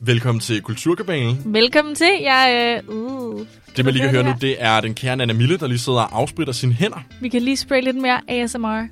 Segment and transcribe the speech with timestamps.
[0.00, 1.42] Velkommen til Kulturkabalen.
[1.44, 2.10] Velkommen til.
[2.22, 3.46] Jeg, øh, uh,
[3.76, 5.98] Det, man lige kan høre nu, det er den kære Anna Mille, der lige sidder
[6.00, 6.98] og afspritter sine hænder.
[7.20, 8.86] Vi kan lige spraye lidt mere ASMR.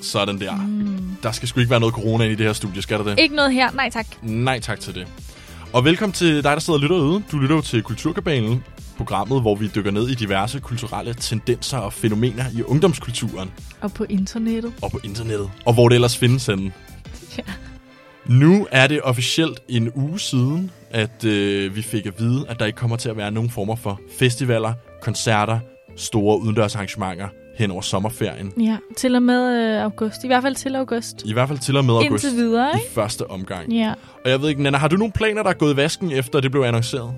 [0.00, 0.56] Sådan der.
[0.56, 0.98] Mm.
[1.22, 3.18] Der skal sgu ikke være noget corona ind i det her studie, skal der det?
[3.18, 3.70] Ikke noget her.
[3.70, 4.06] Nej tak.
[4.22, 5.06] Nej tak til det.
[5.72, 7.22] Og velkommen til dig, der sidder og lytter ude.
[7.32, 8.64] Du lytter jo til Kulturkabalen,
[8.96, 13.50] programmet, hvor vi dykker ned i diverse kulturelle tendenser og fænomener i ungdomskulturen
[13.80, 14.72] Og på internettet.
[14.82, 16.72] og på internettet, og hvor det ellers findes henne.
[17.38, 17.42] Ja.
[18.28, 22.66] Nu er det officielt en uge siden, at øh, vi fik at vide, at der
[22.66, 25.58] ikke kommer til at være nogen former for festivaler, koncerter,
[25.96, 27.28] store udendørsarrangementer
[27.58, 28.52] hen over sommerferien.
[28.60, 30.24] Ja, til og med øh, august.
[30.24, 31.22] I hvert fald til august.
[31.24, 32.92] I hvert fald til og med august Indtil videre, i ikke?
[32.92, 33.72] første omgang.
[33.72, 33.92] Ja.
[34.24, 36.40] Og jeg ved ikke, Nana, har du nogle planer, der er gået i vasken, efter
[36.40, 37.14] det blev annonceret?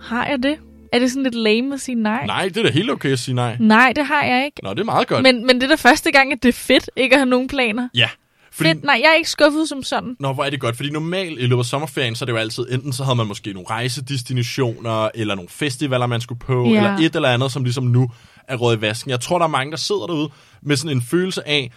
[0.00, 0.56] Har jeg det?
[0.92, 2.26] Er det sådan lidt lame at sige nej?
[2.26, 3.56] Nej, det er da helt okay at sige nej.
[3.60, 4.64] Nej, det har jeg ikke.
[4.64, 5.22] Nå, det er meget godt.
[5.22, 7.48] Men, men det er da første gang, at det er fedt ikke at have nogen
[7.48, 7.88] planer.
[7.94, 8.08] Ja,
[8.56, 8.70] fordi...
[8.70, 8.84] Fedt.
[8.84, 10.16] Nej, jeg er ikke skuffet som sådan.
[10.20, 12.38] Nå, hvor er det godt, fordi normalt i løbet af sommerferien, så er det jo
[12.38, 16.76] altid, enten så havde man måske nogle rejsedestinationer, eller nogle festivaler, man skulle på, Ja.
[16.76, 18.10] eller et eller andet, som ligesom nu
[18.48, 19.10] er råd i vasken.
[19.10, 20.28] Jeg tror, der er mange, der sidder derude
[20.62, 21.70] med sådan en følelse af,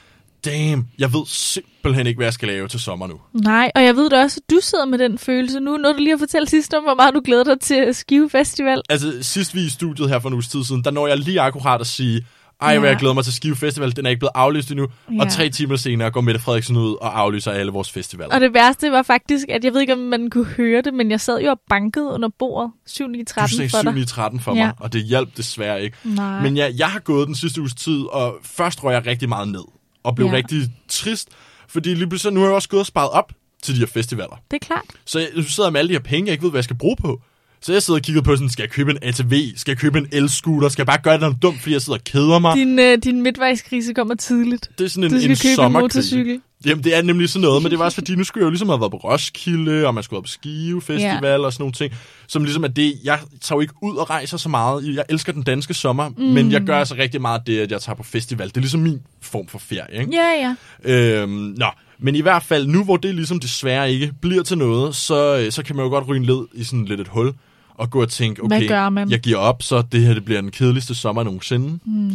[0.46, 3.20] damn, jeg ved simpelthen ikke, hvad jeg skal lave til sommer nu.
[3.34, 5.98] Nej, og jeg ved da også, at du sidder med den følelse nu, når du
[5.98, 8.82] lige har fortalt sidst om, hvor meget du glæder dig til Skive Festival.
[8.90, 11.42] Altså, sidst vi i studiet her for en uges tid siden, der når jeg lige
[11.42, 12.26] akkurat at sige,
[12.62, 12.92] ej, hvor Ja.
[12.92, 14.88] jeg glæder mig til Skive Festival, den er ikke blevet aflyst endnu.
[15.12, 15.22] Ja.
[15.24, 18.34] Og tre timer senere går Mette Frederiksen ud og aflyser alle vores festivaler.
[18.36, 21.12] Og det værste var faktisk, at jeg ved ikke, om man kunne høre det, men
[21.12, 23.94] jeg sad jo og bankede under bordet 7 9 du 13 sagde for 7 dig.
[23.94, 24.66] 9 13 for Ja.
[24.66, 25.98] mig, og det hjalp desværre ikke.
[26.04, 26.42] Nej.
[26.42, 29.48] Men ja, jeg har gået den sidste uges tid, og først røg jeg rigtig meget
[29.48, 29.64] ned.
[30.04, 30.34] Og blev Ja.
[30.34, 31.30] rigtig trist,
[31.68, 34.36] fordi lige pludselig, nu har jeg også gået og sparet op til de her festivaler.
[34.52, 34.86] Det er klart.
[35.06, 36.96] Så jeg, sidder med alle de her penge, jeg ikke ved, hvad jeg skal bruge
[37.02, 37.22] på.
[37.62, 39.34] Så jeg sidder og kigger på sådan, skal jeg købe en ATV?
[39.56, 40.70] Skal jeg købe en el-scooter?
[40.70, 42.56] Skal jeg bare gøre noget dumt, fordi jeg sidder og keder mig?
[42.56, 44.70] Din, øh, din midtvejskrise kommer tidligt.
[44.78, 45.98] Det er sådan en, Du skal en købe en sommerkrise.
[45.98, 46.42] motorcykel.
[46.66, 48.50] Jamen, det er nemlig sådan noget, men det var også fordi, nu skulle jeg jo
[48.50, 51.62] ligesom have været på Roskilde, og man skulle have været på Skive Festival og sådan
[51.62, 51.94] nogle ting,
[52.28, 54.96] som ligesom er det, jeg tager jo ikke ud og rejser så meget.
[54.96, 56.24] Jeg elsker den danske sommer, mm.
[56.24, 58.48] men jeg gør altså rigtig meget det, at jeg tager på festival.
[58.48, 60.12] Det er ligesom min form for ferie, ikke?
[60.16, 60.56] Ja,
[60.86, 61.22] ja.
[61.22, 61.68] Øhm, nå,
[62.00, 65.52] men i hvert fald, nu hvor det ligesom desværre ikke bliver til noget, så, øh,
[65.52, 67.34] så kan man jo godt ryge led i sådan lidt et hul,
[67.80, 69.10] og gå og tænke, Hvad okay, gør man?
[69.12, 71.80] jeg giver op, så det her det bliver den kedeligste sommer nogensinde.
[71.86, 72.12] Mm.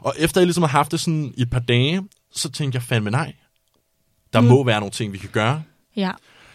[0.00, 2.02] Og efter jeg ligesom har haft det sådan i et par dage,
[2.34, 3.32] så tænkte jeg fandme nej.
[4.32, 4.46] Der Mm.
[4.46, 5.62] må være nogle ting, vi kan gøre.
[5.96, 6.10] Ja.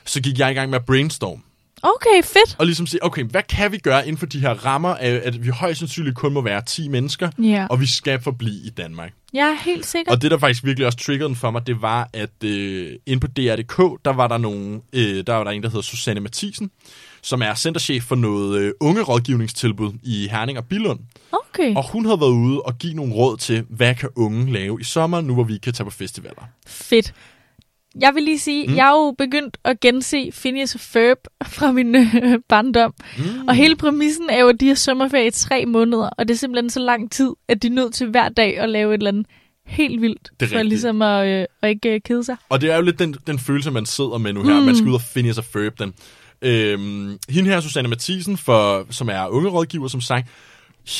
[0.06, 1.44] Så gik jeg i gang med at brainstorm.
[1.86, 2.56] Okay, fedt.
[2.60, 5.44] Og ligesom sige, okay, hvad kan vi gøre inden for de her rammer af, at
[5.46, 7.68] vi højst sandsynligt kun må være 10 mennesker, Ja.
[7.70, 9.12] og vi skal forblive i Danmark.
[9.34, 10.12] Er helt sikker.
[10.12, 13.20] Og det, der faktisk virkelig også triggerede den for mig, det var, at øh, inde
[13.20, 16.72] på DR.dk, der var der, nogen, øh, der var der en, der hedder Susanne Mathisen,
[17.24, 21.00] som er centerchef for noget øh, ungerådgivningstilbud i Herning og Billund.
[21.32, 24.82] Okay, Og hun havde været ude og give nogle råd til, hvad kan unge lave
[24.82, 26.44] i sommer, nu hvor vi kan tage på festivaler.
[26.68, 27.14] fedt.
[28.02, 28.76] Jeg vil lige sige, Mm.
[28.76, 32.94] jeg er jo begyndt at gense Phineas og Ferb fra min øh, barndom.
[33.18, 33.48] Mm.
[33.48, 36.38] Og hele præmissen er jo, at de har sommerferie i tre måneder, og det er
[36.38, 39.12] simpelthen så lang tid, at de er nødt til hver dag at lave et eller
[39.12, 39.26] andet
[39.66, 40.70] helt vildt, Det er for rigtigt.
[40.70, 42.36] ligesom at, øh, at ikke øh, kede sig.
[42.50, 44.60] Og det er jo lidt den, den følelse, man sidder med nu her.
[44.60, 44.66] Mm.
[44.66, 45.94] Man skal ud og finde sig Ferb den.
[46.44, 50.28] Øhm, hende her, Susanne Mathisen, for, som er ungerådgiver, som sagt,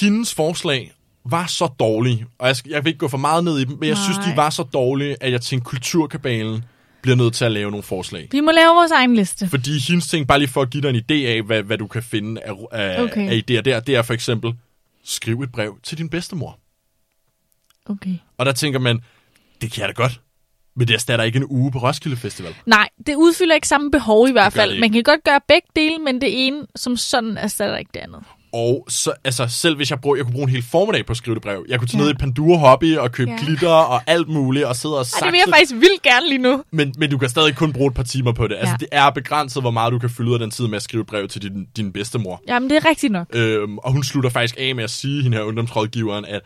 [0.02, 0.92] hendes forslag
[1.26, 3.90] var så dårlige, og jeg, jeg vil ikke gå for meget ned i dem, men
[3.90, 4.04] jeg Nej.
[4.04, 6.64] synes, de var så dårlige, at jeg tænkte, kulturkabalen
[7.02, 8.28] bliver nødt til at lave nogle forslag.
[8.32, 9.50] Vi må lave vores egen liste.
[9.50, 11.88] Fordi hendes ting, bare lige for at give dig en idé af, hvad, hvad du
[11.88, 13.30] kan finde af, af, Okay.
[13.30, 14.54] af idéer der, det er for eksempel,
[15.04, 16.60] skriv et brev til din bedstemor.
[17.86, 18.16] Okay.
[18.38, 19.00] Og der tænker man,
[19.62, 20.22] det kan jeg da godt,
[20.76, 22.56] men det erstatter ikke en uge på Roskilde Festival.
[22.66, 24.80] Nej, det udfylder ikke samme behov i hvert fald.
[24.80, 28.20] Man kan godt gøre begge dele, men det ene som sådan erstatter ikke det andet.
[28.56, 31.18] Og så, altså, selv hvis jeg brugte, jeg kunne bruge en hel formiddag på at
[31.18, 31.66] skrive det brev.
[31.70, 32.04] Jeg kunne tage Ja.
[32.04, 33.38] ned i Pandura Hobby og købe Ja.
[33.46, 35.26] glitter og alt muligt, og sidde og Ej, sakse.
[35.26, 36.64] det vil jeg faktisk vildt gerne lige nu.
[36.72, 38.56] men, men du kan stadig kun bruge et par timer på det.
[38.56, 38.78] Altså, Ja.
[38.80, 41.28] det er begrænset, hvor meget du kan fylde af den tid med at skrive brev
[41.28, 42.42] til din, din bedstemor.
[42.48, 43.28] Jamen, det er rigtigt nok.
[43.34, 46.42] Øhm, og hun slutter faktisk af med at sige, hende her ungdomsrådgiveren, at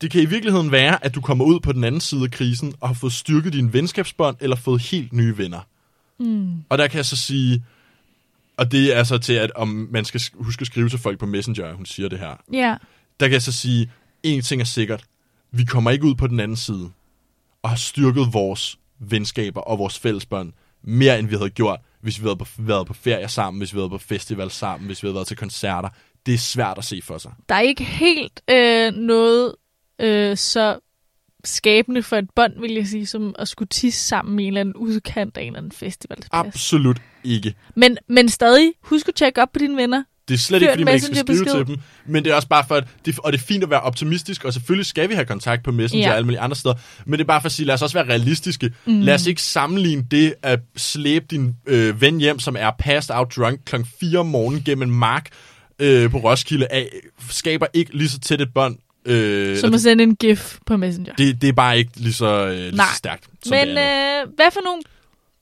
[0.00, 2.74] det kan i virkeligheden være, at du kommer ud på den anden side af krisen
[2.80, 5.60] og har fået styrket dine venskabsbånd eller fået helt nye venner.
[6.18, 6.52] Mm.
[6.68, 7.64] Og der kan jeg så sige,
[8.56, 11.18] og det er så til, at om man skal sk- huske at skrive til folk
[11.18, 12.36] på Messenger, hun siger det her.
[12.52, 12.76] Ja.
[13.20, 13.90] Der kan jeg så sige,
[14.22, 15.04] en ting er sikkert.
[15.50, 16.90] Vi kommer ikke ud på den anden side
[17.62, 20.52] og har styrket vores venskaber og vores fællesbånd
[20.82, 23.78] mere, end vi havde gjort, hvis vi havde på, været på ferie sammen, hvis vi
[23.78, 25.88] havde været på festival sammen, hvis vi havde været til koncerter.
[26.26, 27.32] Det er svært at se for sig.
[27.48, 29.54] Der er ikke helt øh, noget
[30.02, 30.78] øh, så
[31.44, 34.60] skabende for et bånd, vil jeg sige, som at skulle tisse sammen i en eller
[34.60, 36.46] anden udkant af en eller anden festivalsplads.
[36.46, 37.54] Absolut ikke.
[37.76, 40.02] Men, men stadig, husk at tjekke op på dine venner.
[40.28, 41.76] Det er slet Fyr ikke, fordi man ikke skal skrive til dem.
[42.06, 44.44] Men det er også bare for, at det, og det er fint at være optimistisk,
[44.44, 46.10] og selvfølgelig skal vi have kontakt på Messenger Ja.
[46.10, 46.74] og alle mulige andre steder.
[47.06, 48.72] Men det er bare for at sige, lad os også være realistiske.
[48.86, 49.00] Mm.
[49.00, 53.36] Lad os ikke sammenligne det at slæbe din øh, ven hjem, som er passed out
[53.36, 55.28] drunk klokken 4 om morgenen gennem en mark
[55.78, 56.88] øh, på Roskilde, af,
[57.28, 58.76] skaber ikke lige så tæt et bånd.
[59.04, 61.14] Øh, Som at sende en gif på Messenger.
[61.14, 62.86] det, det er bare ikke lige så, øh, lige Nej.
[62.92, 63.24] så stærkt.
[63.42, 64.82] Som Men det øh, hvad for nogle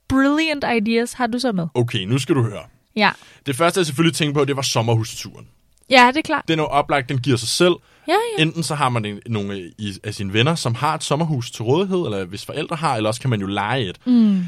[0.09, 1.67] brilliant ideas har du så med?
[1.75, 2.62] Okay, nu skal du høre.
[2.97, 3.11] Ja,
[3.47, 5.47] Det første, jeg selvfølgelig tænkte på, det var sommerhusturen.
[5.91, 6.45] ja det er klart.
[6.49, 7.75] Den er jo oplagt, den giver sig selv.
[8.09, 8.43] Ja, ja.
[8.43, 9.71] Enten så har man en, nogle
[10.05, 13.21] af sine venner, som har et sommerhus til rådighed, eller hvis forældre har, eller også
[13.21, 13.99] kan man jo lege et.
[14.06, 14.45] Mm.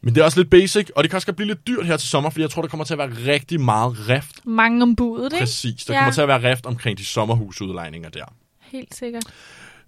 [0.00, 1.96] Men det er også lidt basic, og det kan også godt blive lidt dyrt her
[1.96, 4.46] til sommer, fordi jeg tror, der kommer til at være rigtig meget rift.
[4.46, 5.38] Mange om budet, ikke?
[5.42, 5.84] Præcis.
[5.84, 6.00] Der Ja.
[6.00, 8.24] kommer til at være rift omkring de sommerhusudlejninger der.
[8.72, 9.24] Helt sikkert.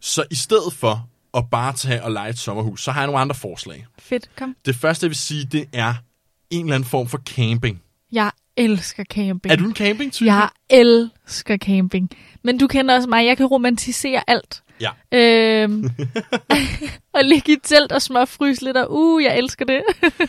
[0.01, 3.21] Så i stedet for at bare tage og lege et sommerhus, så har jeg nogle
[3.21, 3.87] andre forslag.
[3.99, 4.57] Fedt, kom.
[4.65, 5.95] Det første, jeg vil sige, det er
[6.51, 7.83] en eller anden form for camping.
[8.13, 9.53] Jeg elsker camping.
[9.53, 10.27] Er du en camping-type?
[10.27, 12.11] Jeg elsker camping.
[12.43, 14.63] Men du kender også mig, jeg kan romantisere alt.
[14.81, 14.91] Ja.
[15.19, 15.91] Øhm,
[17.15, 19.83] og ligge i telt og småfryse lidt, og uh, jeg elsker det.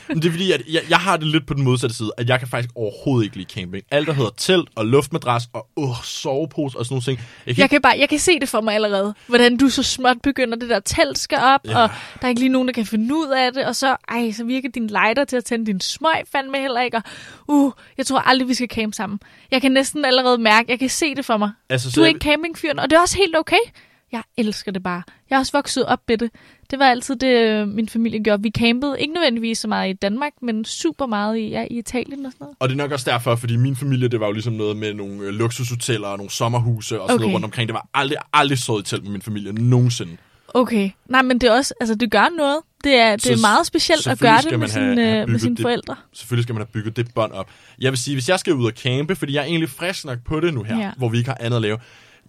[0.07, 2.29] Men det er fordi, at jeg, jeg har det lidt på den modsatte side, at
[2.29, 3.83] jeg kan faktisk overhovedet ikke lide camping.
[3.91, 7.19] Alt, der hedder telt og luftmadras og uh, sovepose og sådan nogle ting.
[7.45, 9.83] Jeg kan Jeg kan, bare, jeg kan se det for mig allerede, hvordan du så
[9.83, 11.81] småt begynder, det der telt skal op, Ja.
[11.83, 11.89] og
[12.21, 14.43] der er ikke lige nogen, der kan finde ud af det, og så, ej, så
[14.43, 17.03] virker din lighter til at tænde din smøg fandme heller ikke, og
[17.47, 19.19] uh, jeg tror aldrig, vi skal campe sammen.
[19.51, 21.51] Jeg kan næsten allerede mærke, jeg kan se det for mig.
[21.69, 23.55] Altså, så Du er jeg- ikke campingfyren, og det er også helt okay.
[24.11, 25.03] Jeg elsker det bare.
[25.29, 26.29] Jeg er også vokset op med det.
[26.71, 28.43] Det var altid det, øh, min familie gjorde.
[28.43, 32.25] Vi campede ikke nødvendigvis så meget i Danmark, men super meget i, ja, i Italien
[32.25, 32.55] og sådan noget.
[32.59, 34.93] Og det er nok også derfor, fordi min familie, det var jo ligesom noget med
[34.93, 37.21] nogle øh, luksushoteller og nogle sommerhuse og sådan okay.
[37.23, 37.67] Noget rundt omkring.
[37.67, 40.17] Det var aldrig, aldrig sovet i telt med min familie nogensinde.
[40.53, 40.89] Okay.
[41.05, 42.57] Nej, men det er også, altså det gør noget.
[42.83, 45.29] Det er, det Så er meget specielt at gøre det med, have- sine, have øh,
[45.29, 45.61] med sine det.
[45.61, 45.95] forældre.
[46.13, 47.49] Selvfølgelig skal man have bygget det bånd op.
[47.81, 50.17] Jeg vil sige, hvis jeg skal ud og campe, fordi jeg er egentlig frisk nok
[50.25, 50.91] på det nu her, Ja.
[50.97, 51.77] hvor vi ikke har andet at lave.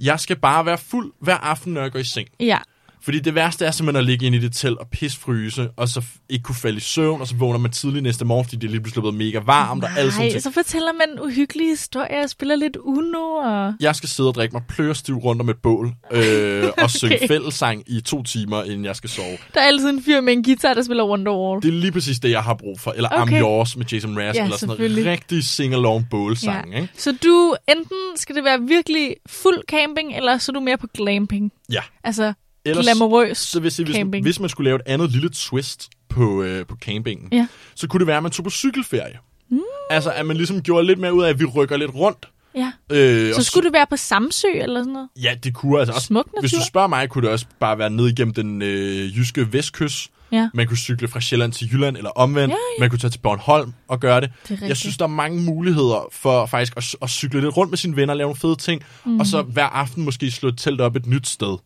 [0.02, 2.28] Jeg skal bare være fuld hver aften, når jeg går i seng.
[2.40, 2.58] Ja.
[3.04, 6.02] Fordi det værste er simpelthen at ligge inde i det telt og pisfryse, og så
[6.28, 8.70] ikke kunne falde i søvn, og så vågner man tidligt næste morgen, fordi det er
[8.70, 10.42] lige pludselig blevet mega varmt og alle sådan Nej, ting.
[10.42, 13.18] så fortæller man uhyggelige historier og spiller lidt Uno.
[13.22, 13.74] Og...
[13.80, 17.28] Jeg skal sidde og drikke mig plørestiv rundt om et bål, øh, og synge Okay.
[17.28, 19.38] fællesang i to timer, inden jeg skal sove.
[19.54, 21.62] Der er altid en fyr med en guitar, der spiller Wonderwall.
[21.62, 22.90] Det er lige præcis det, jeg har brug for.
[22.92, 23.38] Eller Okay.
[23.38, 26.88] I'm Yours med Jason Mraz, Ja, eller sådan noget rigtig sing-along bålsang, ikke?
[26.96, 30.86] Så du, enten skal det være virkelig fuld camping, eller så er du mere på
[30.94, 31.52] glamping.
[31.72, 31.80] Ja.
[32.04, 32.32] Altså
[32.64, 34.24] Ellers, glamourøs så hvis, hvis, camping.
[34.24, 37.46] hvis man skulle lave et andet lille twist på, øh, på campingen, Ja.
[37.74, 39.18] så kunne det være, at man tog på cykelferie.
[39.50, 39.60] Mm.
[39.90, 42.28] Altså, at man ligesom gjorde lidt mere ud af, at vi rykker lidt rundt.
[42.54, 42.72] Ja.
[42.92, 45.08] Øh, Så skulle det være på Samsø eller sådan noget?
[45.22, 46.06] Ja, det kunne altså også.
[46.06, 49.52] Smuk Hvis du spørger mig, kunne det også bare være ned igennem den øh, jyske
[49.52, 50.10] vestkyst.
[50.32, 50.48] Ja.
[50.54, 52.50] Man kunne cykle fra Sjælland til Jylland, eller omvendt.
[52.54, 54.32] Ja, Man kunne tage til Bornholm og gøre det.
[54.48, 54.60] Det.
[54.62, 57.96] Jeg synes, der er mange muligheder for faktisk at, at cykle lidt rundt med sine
[57.96, 59.20] venner, lave nogle fede ting, mm.
[59.20, 61.56] og så hver aften måske slå et telt op et nyt sted.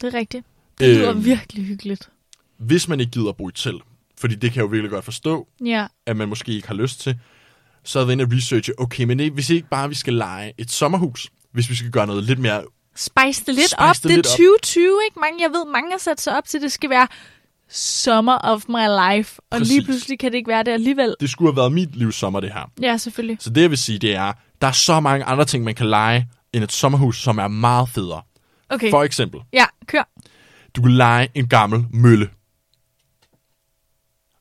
[0.00, 0.46] Det er rigtigt.
[0.78, 1.24] Det lyder Øhm.
[1.24, 2.08] virkelig hyggeligt.
[2.58, 3.82] Hvis man ikke gider at bo i telt,
[4.20, 5.86] fordi det kan jeg jo virkelig godt forstå, Ja.
[6.06, 7.18] at man måske ikke har lyst til,
[7.84, 10.52] så er jeg inde og researche, okay, men det- hvis ikke bare vi skal lege
[10.58, 12.62] et sommerhus, hvis vi skal gøre noget lidt mere
[12.96, 13.94] Spice det lidt Spice op.
[13.94, 14.30] det Det er lidt op.
[14.30, 15.20] 2020, ikke?
[15.20, 17.08] Mange, jeg ved, mange har sat sig op til, det skal være
[17.68, 18.86] summer of my
[19.16, 19.40] life.
[19.50, 19.68] Og Præcis.
[19.72, 21.14] lige pludselig kan det ikke være det alligevel.
[21.20, 22.70] Det skulle have været mit livs sommer, det her.
[22.82, 23.36] Ja, selvfølgelig.
[23.40, 25.86] Så det, jeg vil sige, det er, der er så mange andre ting, man kan
[25.86, 28.22] lege end et sommerhus, som er meget federe.
[28.70, 28.90] Okay.
[28.90, 30.08] For eksempel, Ja, kør.
[30.76, 32.28] du kan lege en gammel mølle.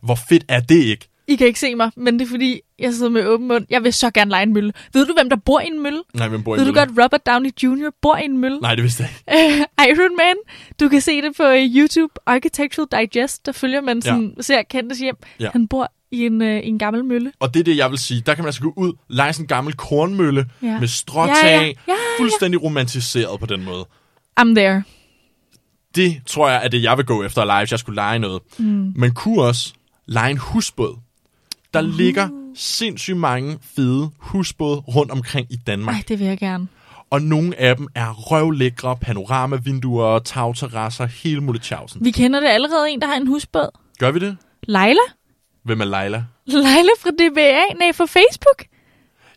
[0.04, 1.08] Hvor fedt er det ikke?
[1.28, 3.66] I kan ikke se mig, men det er fordi, jeg sidder med åben mund.
[3.70, 4.74] Jeg vil så gerne lege en mølle.
[4.94, 6.04] Ved du, hvem der bor i en mølle?
[6.14, 6.94] Nej, hvem bor i Ved en du mølle?
[6.95, 7.90] godt, Robert Downey Jr.
[8.02, 8.59] bor i en mølle?
[8.59, 9.12] Nej, det vidste jeg
[9.44, 9.66] ikke.
[9.90, 10.36] Iron Man.
[10.80, 12.14] Du kan se det på øh, YouTube.
[12.26, 14.42] Architectural Digest, der følger man sådan, ja.
[14.42, 15.16] ser kendtes hjem.
[15.40, 15.50] Ja.
[15.52, 17.31] Han bor i en, øh, en gammel mølle.
[17.40, 18.21] Og det er det, jeg vil sige.
[18.26, 20.80] Der kan man altså gå ud, lege sådan en gammel kornmølle Ja.
[20.80, 21.62] med stråtag, Ja, ja.
[21.66, 21.94] Ja, ja.
[22.19, 23.86] fuldstændig romantiseret på den måde.
[24.40, 24.84] I'm there.
[25.96, 28.19] Det tror jeg er det, jeg vil gå efter at lege, hvis jeg skulle lege
[28.19, 28.42] noget.
[28.58, 28.94] Mm.
[28.96, 29.74] Man kunne også
[30.06, 30.98] lege en husbåd.
[31.74, 31.90] Der uh.
[31.90, 35.96] ligger sindssygt mange fede husbåde rundt omkring i Danmark.
[35.96, 36.68] Ej, det vil jeg gerne.
[37.10, 42.06] Og nogle af dem er røvlækre panoramavinduer, tagterrasser, hele muligheden.
[42.06, 43.69] Vi kender det allerede en, der har en husbåd.
[44.00, 44.38] Gør vi det?
[44.64, 45.00] Leila?
[45.64, 46.24] Hvem er Leila?
[46.46, 47.78] Leila fra DBA?
[47.80, 48.66] Nej, fra Facebook.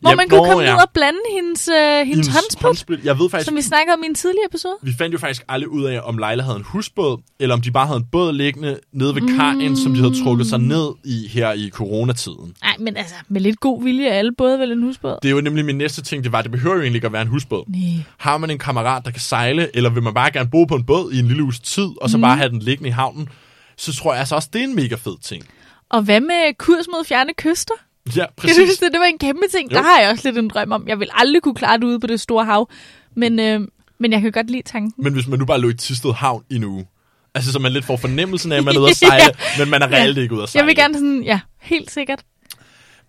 [0.03, 0.75] Hvor Ja, man kunne nå, komme ja.
[0.75, 3.05] ud og blande hendes, øh, hendes håndsprit, håndsprit.
[3.05, 4.77] Jeg ved faktisk, som vi snakkede om i en tidligere episode.
[4.83, 7.71] vi fandt jo faktisk aldrig ud af, om Leila havde en husbåd, eller om de
[7.71, 11.29] bare havde en båd liggende nede ved kajen, som de havde trukket sig ned i
[11.29, 12.55] her i coronatiden.
[12.63, 15.19] Nej, men altså, med lidt god vilje er alle både vel en husbåd.
[15.23, 17.13] Det er jo nemlig min næste ting, det var, det behøver jo egentlig ikke at
[17.13, 17.65] være en husbåd.
[17.69, 18.05] Nej.
[18.19, 20.85] Har man en kammerat, der kan sejle, eller vil man bare gerne bo på en
[20.85, 22.21] båd i en lille uges tid, og så mm.
[22.21, 23.29] bare have den liggende i havnen,
[23.77, 25.45] så tror jeg altså også, det er en mega fed ting.
[25.91, 27.75] Og hvad med kurs mod fjerne kyster?
[28.07, 28.59] Ja, Kan du præcis.
[28.69, 28.93] huske det?
[28.93, 29.71] Det var en kæmpe ting.
[29.73, 29.77] Jo.
[29.77, 30.89] Der har jeg også lidt en drøm om.
[30.89, 32.71] Jeg vil aldrig kunne klare det ude på det store hav.
[33.17, 33.61] Men, øh,
[33.99, 34.93] men jeg kan godt lide tanken.
[35.05, 36.87] Men hvis man nu bare lå i Tisted Havn i en uge,
[37.35, 39.25] altså så man lidt får fornemmelsen af, at man er ude at sejle,
[39.59, 40.63] men man er reelt ikke ude at sejle.
[40.63, 42.23] Jeg vil gerne sådan, ja, helt sikkert.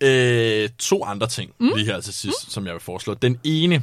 [0.02, 1.70] Øh, to andre ting mm.
[1.76, 2.50] lige her til sidst, mm.
[2.52, 3.14] som jeg vil foreslå.
[3.14, 3.82] Den ene,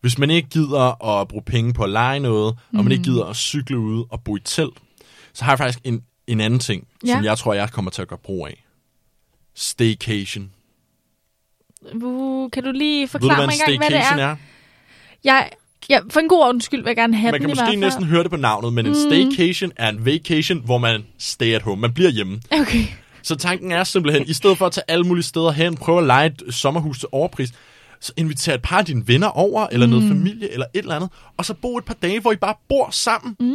[0.00, 2.78] hvis man ikke gider at bruge penge på at lege noget, mm.
[2.78, 4.74] og man ikke gider at cykle ude og bo i telt,
[5.32, 7.12] så har jeg faktisk en, en anden ting, ja.
[7.12, 7.30] som Ja.
[7.30, 8.64] jeg tror, jeg kommer til at gøre brug af.
[9.58, 10.50] Staycation.
[12.02, 14.30] Uh, kan du lige du, forklare hvad mig en engang, hvad det er?
[14.30, 14.36] er?
[15.24, 15.50] Jeg,
[15.90, 17.66] ja, for en god ordens skyld vil jeg gerne have Man den kan i hvert
[17.66, 21.54] måske næsten høre det på navnet, men en staycation er en vacation, hvor man stay
[21.54, 21.80] at home.
[21.80, 22.40] Man bliver hjemme.
[22.50, 22.84] Okay.
[23.22, 26.04] Så tanken er simpelthen, i stedet for at tage alle mulige steder hen, prøve at
[26.06, 27.52] lege et sommerhus til overpris,
[28.00, 31.10] så inviter et par af dine venner over, eller noget familie, eller et eller andet,
[31.36, 33.36] og så bo et par dage, hvor I bare bor sammen.
[33.40, 33.46] Mm.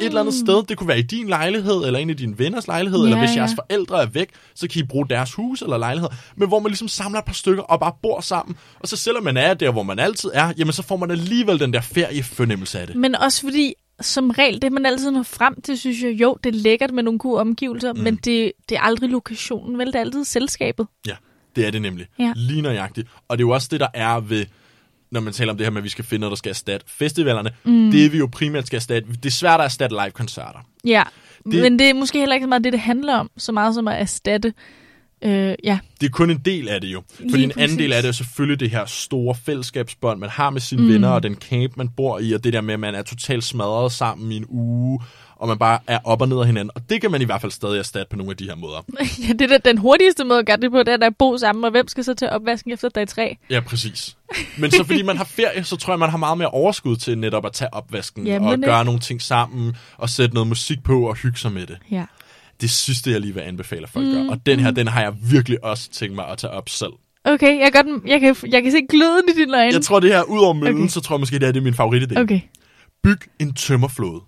[0.00, 0.62] Et eller andet sted.
[0.68, 3.36] Det kunne være i din lejlighed, eller en af dine venners lejlighed, ja, eller hvis
[3.36, 3.56] jeres ja.
[3.56, 6.88] forældre er væk, så kan I bruge deres hus eller lejlighed, men hvor man ligesom
[6.88, 8.56] samler et par stykker og bare bor sammen.
[8.80, 11.60] Og så selvom man er der, hvor man altid er, jamen så får man alligevel
[11.60, 12.96] den der feriefornemmelse af det.
[12.96, 16.54] Men også fordi, som regel, det man altid når frem til, synes jeg, jo, det
[16.54, 18.00] er lækkert med nogle gode omgivelser, mm.
[18.00, 19.86] men det, det er aldrig lokationen, vel?
[19.86, 20.86] Det er altid selskabet.
[21.06, 21.14] Ja,
[21.56, 22.06] det er det nemlig.
[22.18, 22.32] Ja.
[22.36, 23.08] Lige nøjagtigt.
[23.28, 24.46] Og det er jo også det, der er ved,
[25.10, 26.86] når man taler om det her med, at vi skal finde noget, der skal erstatte
[26.88, 27.50] festivalerne.
[27.64, 27.90] Mm.
[27.90, 29.08] Det vi jo primært skal erstatte.
[29.12, 30.58] Det er svært at erstatte live-koncerter.
[30.84, 31.02] Ja,
[31.44, 33.74] Det- men det er måske heller ikke så meget det, det handler om, så meget
[33.74, 34.54] som at erstatte,
[35.24, 37.02] øh, ja, Det er kun en del af det jo.
[37.14, 37.76] Fordi Lige en anden præcis.
[37.78, 40.88] del af det er selvfølgelig det her store fællesskabsbånd, man har med sine mm.
[40.88, 43.44] venner, og den camp, man bor i, og det der med, at man er totalt
[43.44, 45.00] smadret sammen i en uge,
[45.40, 46.70] og man bare er op og ned af hinanden.
[46.74, 48.84] Og det kan man i hvert fald stadig erstatte på nogle af de her måder.
[49.28, 51.64] ja det er den hurtigste måde at gøre det på, det er at bo sammen,
[51.64, 53.36] og hvem skal så tage opvasken efter dag tre?
[53.50, 54.16] Ja, præcis.
[54.58, 57.18] Men så fordi man har ferie, så tror jeg, man har meget mere overskud til
[57.18, 58.66] netop at tage opvasken Jamen, og ikke?
[58.66, 61.78] gøre nogle ting sammen, og sætte noget musik på og hygge sig med det.
[61.90, 62.04] Ja.
[62.60, 64.30] Det sidste, jeg lige vil anbefale, folk mm, gør.
[64.30, 66.92] Og den her, den har jeg virkelig også tænkt mig at tage op selv.
[67.24, 69.72] Okay, jeg, gør den, jeg, kan, jeg kan se gløden i dine øjne.
[69.72, 70.82] Jeg tror, det her, ud over møllen.
[70.82, 70.88] Okay.
[70.88, 72.20] så tror jeg måske, det er, det er min favoritidé.
[72.20, 72.40] Okay,
[73.02, 74.20] Byg en tømmerflåde.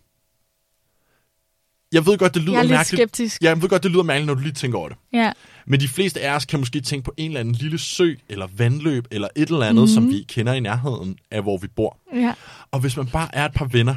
[1.92, 3.00] Jeg ved godt, det lyder jeg er lidt mærkeligt.
[3.00, 3.42] skeptisk.
[3.42, 4.96] Ja, jeg ved godt, det lyder mærkeligt, når du lige tænker over det.
[5.12, 5.32] Ja.
[5.66, 8.49] Men de fleste af os kan måske tænke på en eller anden lille sø, eller
[8.56, 9.82] vandløb, eller et eller andet, Mhm.
[9.82, 9.94] mm.
[9.94, 11.99] som vi kender i nærheden af, hvor vi bor.
[12.14, 12.32] ja.
[12.70, 13.94] Og hvis man bare er et par venner,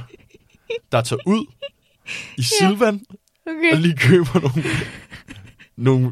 [0.91, 1.45] der tager ud
[2.37, 3.01] i Silvan
[3.47, 3.71] Okay.
[3.73, 4.63] og lige køber nogle,
[5.77, 6.11] nogle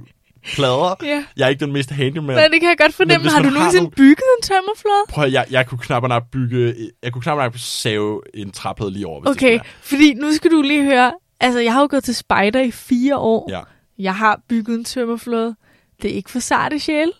[0.53, 0.95] plader.
[1.03, 1.25] Ja.
[1.37, 2.35] Jeg er ikke den mest handyman.
[2.35, 3.29] Men det kan jeg godt fornemme.
[3.29, 5.05] Har du nogensinde nogle- bygget en tømmerflåde?
[5.09, 9.07] Prøv jeg, jeg kunne knap nok bygge, jeg kunne knap nok save en træplade lige
[9.07, 11.13] over, hvis det Okay, skulle fordi nu skal du lige høre.
[11.43, 13.47] Altså, jeg har jo gået til spejder i fire år.
[13.51, 13.61] Ja.
[13.99, 15.55] Jeg har bygget en tømmerflåde.
[16.01, 17.11] Det er ikke for sarte sjæl.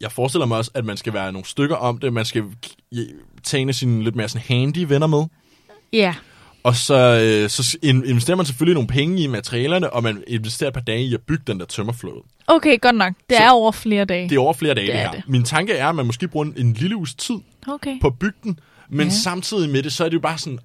[0.00, 2.12] Jeg forestiller mig også, at man skal være nogle stykker om det.
[2.12, 2.44] Man skal
[3.44, 5.24] tage sine lidt mere sådan handy venner med.
[5.92, 6.14] Ja.
[6.62, 10.68] Og så, øh, så in- investerer man selvfølgelig nogle penge i materialerne, og man investerer
[10.68, 12.22] et par dage i at bygge den der tømmerflåde.
[12.46, 13.12] Okay, godt nok.
[13.30, 14.28] Det Så- er over flere dage.
[14.28, 15.12] Det er over flere dage, Det det, er her.
[15.12, 15.22] det.
[15.28, 17.36] Min tanke er, at man måske bruger en, en lille uges tid
[17.68, 18.00] Okay.
[18.00, 18.58] på at bygge den,
[18.90, 19.12] men ja.
[19.12, 20.58] samtidig med det, så er det jo bare sådan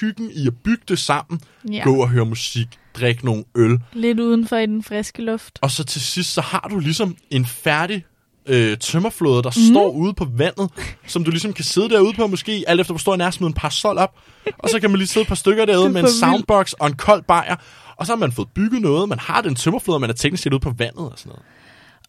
[0.00, 1.40] hyggen i at bygge det sammen,
[1.72, 1.80] Ja.
[1.84, 5.58] gå og høre musik, drikke nogle øl, Lidt udenfor i den friske luft.
[5.62, 8.04] og så til sidst, så har du ligesom en færdig
[8.46, 9.72] øh, tømmerflåde, der mm.
[9.74, 10.70] står ude på vandet,
[11.06, 13.48] som du ligesom kan sidde derude på, måske alt efter, hvor stor en er, smide
[13.48, 14.18] en parasol op,
[14.58, 16.86] og så kan man lige sidde et par stykker derude er med en soundbox og
[16.86, 17.56] en kold bajer,
[17.96, 20.52] og så har man fået bygget noget, man har den tømmerflåde, man er teknisk set
[20.52, 21.42] ude på vandet og sådan noget.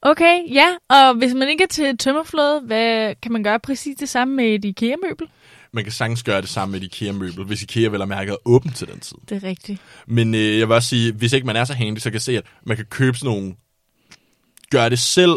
[0.01, 0.67] Okay, ja.
[0.89, 4.45] Og hvis man ikke er til tømmerflåde, hvad kan man gøre præcis det samme med
[4.45, 5.27] et IKEA-møbel?
[5.73, 8.75] Man kan sagtens gøre det samme med et IKEA-møbel, hvis IKEA vel er mærket åbent
[8.75, 9.17] til den tid.
[9.29, 9.81] Det er rigtigt.
[10.07, 12.21] Men øh, jeg vil også sige, hvis ikke man er så handy, så kan jeg
[12.21, 13.53] se, at man kan købe sådan nogle
[14.71, 15.33] gør det selv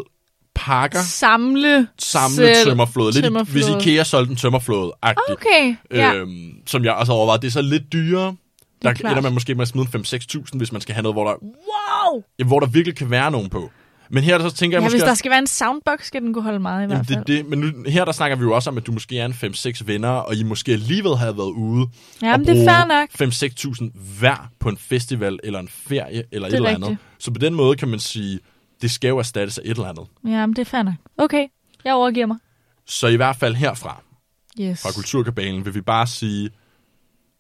[0.54, 3.12] pakker, Samle, samle tømmerflåde.
[3.12, 3.76] Lidt, tømmerflåde.
[3.76, 5.30] Hvis IKEA solgte en tømmerflåde, agtigt.
[5.30, 6.14] Okay, ja.
[6.14, 7.42] øhm, som jeg også har overvejet.
[7.42, 8.36] Det er så lidt dyrere.
[8.82, 9.12] Der klart.
[9.12, 11.34] ender man måske med at smide en 5-6.000, hvis man skal have noget, hvor der,
[11.42, 12.22] Wow!
[12.38, 13.70] ja, hvor der virkelig kan være nogen på.
[14.14, 14.96] Men her der så tænker jeg Ja, måske...
[14.96, 17.18] hvis der skal være en soundbox, skal den kunne holde meget i hvert fald.
[17.18, 19.26] det, det, men nu, her der snakker vi jo også om, at du måske er
[19.26, 21.86] en 5-6 venner, og I måske alligevel havde været ude
[22.22, 23.88] Jamen, og det er fair nok.
[23.94, 26.86] 5-6.000 hver på en festival, eller en ferie, eller et Det er eller rigtigt.
[26.86, 26.98] andet.
[27.18, 28.40] Så på den måde kan man sige,
[28.82, 30.04] det skal jo erstattes af et eller andet.
[30.26, 30.94] Jamen, det er fair nok.
[31.18, 31.46] Okay,
[31.84, 32.36] jeg overgiver mig.
[32.86, 34.02] Så i hvert fald herfra,
[34.60, 34.82] Yes.
[34.82, 36.50] fra Kulturkabalen, vil vi bare sige,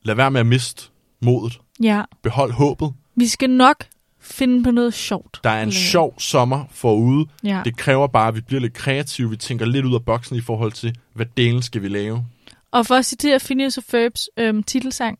[0.04, 0.82] lad være med at miste
[1.22, 1.60] modet.
[1.82, 2.92] Ja, Behold håbet.
[3.16, 3.84] vi skal nok
[4.22, 5.40] finde på noget sjovt.
[5.44, 7.26] Der er en Eller- sjov sommer forude.
[7.44, 7.62] Ja.
[7.64, 9.30] Det kræver bare, at vi bliver lidt kreative.
[9.30, 12.26] Vi tænker lidt ud af boksen i forhold til, hvad delen skal vi lave.
[12.70, 15.18] Og for at citere Phineas og Ferbs øhm, titelsang,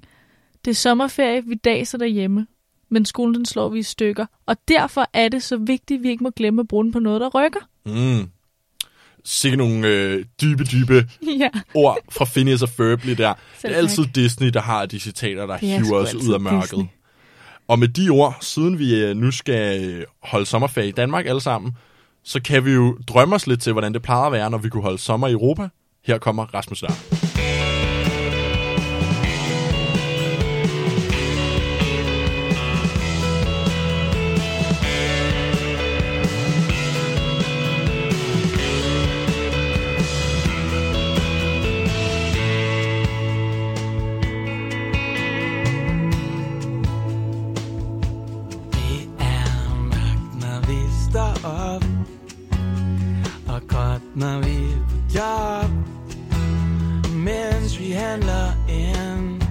[0.64, 2.47] det er sommerferie, vi daser derhjemme,
[2.90, 4.26] men skolen den slår vi i stykker.
[4.47, 6.99] Og derfor er det så vigtigt, at vi ikke må glemme at bruge den på
[6.99, 7.61] noget, der rykker.
[7.87, 8.28] Mm.
[9.25, 11.06] Sikke nogle øh, dybe, dybe
[11.40, 13.35] ja, ord fra Phineas og Ferb lige der.
[13.59, 14.14] Selv det er altid tak.
[14.14, 16.62] Disney, der har de citater, der er hiver os ud af mørket.
[16.62, 16.85] Disney.
[17.73, 21.41] Og med de ord, siden vi øh, nu skal øh, holde sommerferie i Danmark alle
[21.41, 21.76] sammen,
[22.25, 24.69] så kan vi jo drømme os lidt til, hvordan det plejer at være, når vi
[24.69, 25.69] kunne holde sommer i Europa.
[26.07, 27.22] Her kommer Rasmus Lær.
[54.14, 55.71] Når vi er på job
[57.14, 59.42] Mens vi handler ind.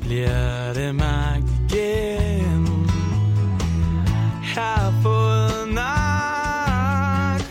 [0.00, 2.66] Bliver det magt igen?
[4.42, 7.42] Har fået nok.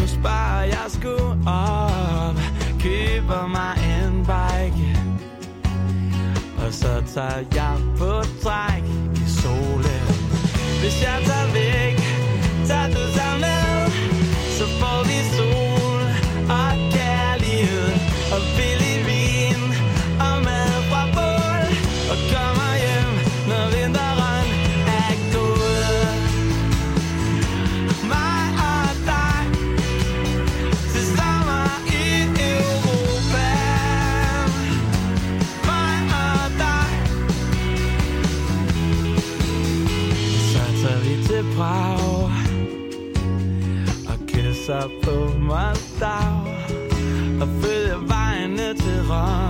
[0.00, 1.16] Nu sparer jeg sgu
[1.46, 2.36] op
[2.80, 4.92] Køber mig en bike
[6.66, 10.04] og så tager jeg på træk i solen.
[10.80, 11.91] Hvis jeg tager væk,
[49.02, 49.41] verra.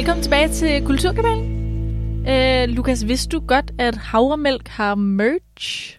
[0.00, 2.28] Velkommen tilbage til Kulturkabalen.
[2.28, 5.98] Øh, Lukas, vidste du godt, at havremælk har merch?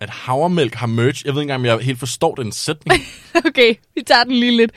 [0.00, 1.26] At havremælk har merch.
[1.26, 3.00] Jeg ved ikke engang, om jeg helt forstår den sætning.
[3.48, 4.72] okay, vi tager den lige lidt.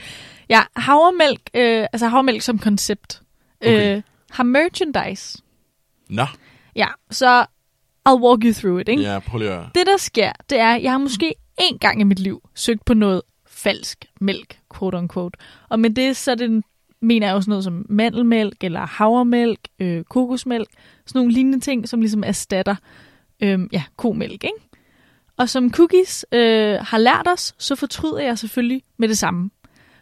[0.48, 3.22] Ja, havremælk, øh, altså havremælk som koncept,
[3.62, 3.96] Okay.
[3.96, 5.38] øh, har merchandise.
[6.08, 6.26] Nå,
[6.76, 7.46] Ja, så
[8.08, 9.02] I'll walk you through it, ikke?
[9.02, 9.64] ja, prøv lige at...
[9.74, 12.84] Det, der sker, det er, at jeg har måske én gang i mit liv søgt
[12.84, 15.38] på noget falsk mælk, quote unquote.
[15.68, 16.62] Og med det, så er det,
[17.00, 20.68] mener jeg jo sådan noget som mandelmælk, eller havremælk, øh, kokosmælk,
[21.06, 22.76] sådan nogle lignende ting, som ligesom erstatter
[23.40, 24.68] øhm, ja, komælk, ikke?
[25.36, 29.50] Og som cookies øh, har lært os, så fortryder jeg selvfølgelig med det samme.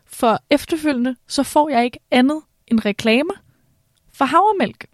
[0.06, 3.34] For efterfølgende, så får jeg ikke andet end reklamer
[4.12, 4.86] for havremælk.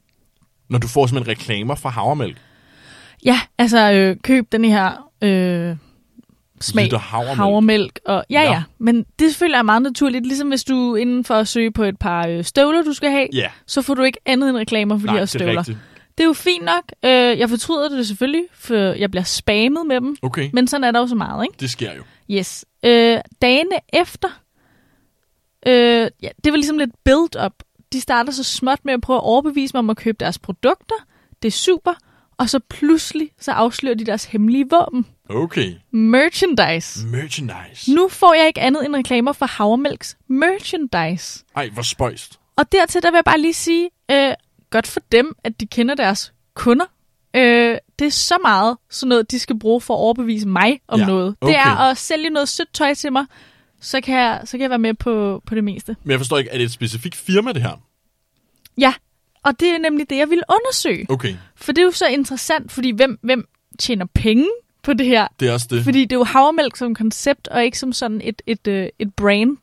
[0.68, 2.36] Når du får simpelthen reklamer fra havremælk.
[3.24, 5.76] Ja, altså øh, køb den her øh,
[6.64, 7.36] smag havremælk.
[7.36, 8.00] havremælk.
[8.04, 8.50] Og, ja, Nå.
[8.50, 10.26] ja, men det selvfølgelig er meget naturligt.
[10.26, 13.28] Ligesom hvis du inden for at søge på et par øh, støvler, du skal have,
[13.32, 15.58] Ja, så får du ikke andet end reklamer for nej, de her det er støvler.
[15.58, 15.78] rigtigt.
[16.18, 16.82] Det er jo fint nok.
[17.04, 20.16] Øh, jeg fortryder det selvfølgelig, for jeg bliver spammet med dem.
[20.22, 21.56] Okay, Men sådan er der jo så meget, ikke?
[21.60, 22.02] det sker jo.
[22.30, 22.64] Yes.
[22.84, 24.28] Øh, dagene efter,
[25.66, 27.52] øh, ja, det var ligesom lidt build-up.
[27.92, 30.94] De starter så småt med at prøve at overbevise mig om at købe deres produkter.
[31.42, 31.92] Det er super.
[32.42, 35.06] Og så pludselig, så afslører de deres hemmelige våben.
[35.28, 37.06] Okay, Merchandise.
[37.06, 37.94] merchandise.
[37.94, 41.44] Nu får jeg ikke andet end reklamer for Havremælks merchandise.
[41.56, 42.38] Ej, hvor spøjst.
[42.56, 44.32] Og dertil, der vil jeg bare lige sige, øh,
[44.70, 46.84] godt for dem, at de kender deres kunder.
[47.36, 51.00] Øh, det er så meget sådan noget, de skal bruge for at overbevise mig om
[51.00, 51.36] Ja, noget.
[51.40, 51.52] okay.
[51.52, 53.26] Det er at sælge noget sødt tøj til mig,
[53.80, 55.96] så kan jeg, så kan jeg være med på, på det meste.
[56.04, 57.82] Men jeg forstår ikke, er det et specifikt firma, det her?
[58.78, 58.94] Ja,
[59.44, 61.06] og det er nemlig det, jeg vil undersøge.
[61.10, 64.48] Okay, For det er jo så interessant, fordi hvem, hvem tjener penge
[64.82, 65.26] på det her?
[65.40, 65.84] det er også det.
[65.84, 69.14] Fordi det er jo havremælk som koncept, og ikke som sådan et, et, øh, et
[69.14, 69.56] brand.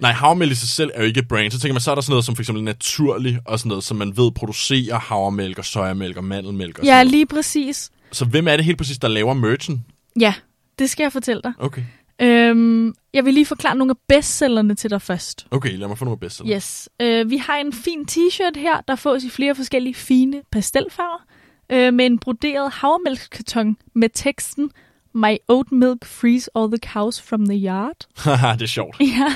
[0.00, 1.50] Nej, havremælk i sig selv er jo ikke et brand.
[1.50, 3.84] Så tænker man, så er der sådan noget som for eksempel naturlig, og sådan noget,
[3.84, 7.10] som man ved producerer havremælk og sojamælk og mandelmælk og Ja, sådan noget.
[7.10, 7.90] lige præcis.
[8.12, 9.84] Så hvem er det helt præcis, der laver merchen?
[10.20, 10.34] Ja,
[10.78, 11.52] det skal jeg fortælle dig.
[11.58, 11.82] Okay.
[12.22, 15.46] Øhm, jeg vil lige forklare nogle af bestsellerne til dig først.
[15.50, 16.44] Okay, lad mig få nogle bedste.
[16.44, 16.88] Yes.
[17.02, 21.24] Øh, vi har en fin t-shirt her, der fås i flere forskellige fine pastelfarver,
[21.72, 24.70] øh, med en broderet havremælkskarton med teksten
[25.14, 27.96] My oat milk frees all the cows from the yard.
[28.24, 28.96] Haha, det er sjovt.
[29.00, 29.34] Ja,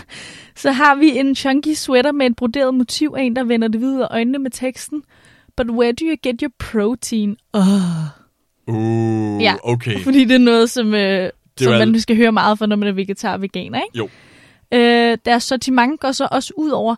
[0.56, 3.80] så har vi en chunky sweater med et broderet motiv af en, der vender det
[3.80, 5.02] videre øjnene med teksten
[5.56, 7.36] But where do you get your protein?
[7.52, 7.62] Oh.
[8.66, 9.54] Uh, Ja.
[9.64, 10.00] okay.
[10.00, 11.30] Fordi det er noget, som, øh,
[11.66, 13.98] er som man skal høre meget for, når man er vegetar og veganer, ikke?
[13.98, 14.08] Jo.
[14.74, 16.94] Øh, deres sortiment går så også ud over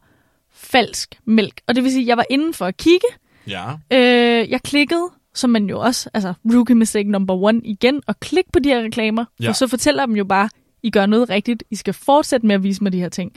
[0.53, 1.61] falsk mælk.
[1.67, 3.07] Og det vil sige, at jeg var inde for at kigge.
[3.49, 3.73] Ja.
[3.93, 8.45] Øh, jeg klikkede, som man jo også, altså rookie mistake number one igen, og klik
[8.53, 9.25] på de her reklamer.
[9.41, 9.49] Ja.
[9.49, 10.49] For så fortæller dem jo bare,
[10.83, 11.65] I gør noget rigtigt.
[11.71, 13.33] I skal fortsætte med at vise mig de her ting.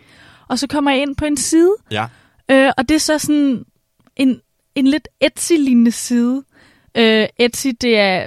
[0.47, 2.05] Og så kommer jeg ind på en side, Ja.
[2.51, 3.65] Øh, og det er så sådan
[4.15, 4.41] en,
[4.75, 6.43] en lidt Etsy-lignende side.
[6.97, 8.25] Øh, Etsy, det er,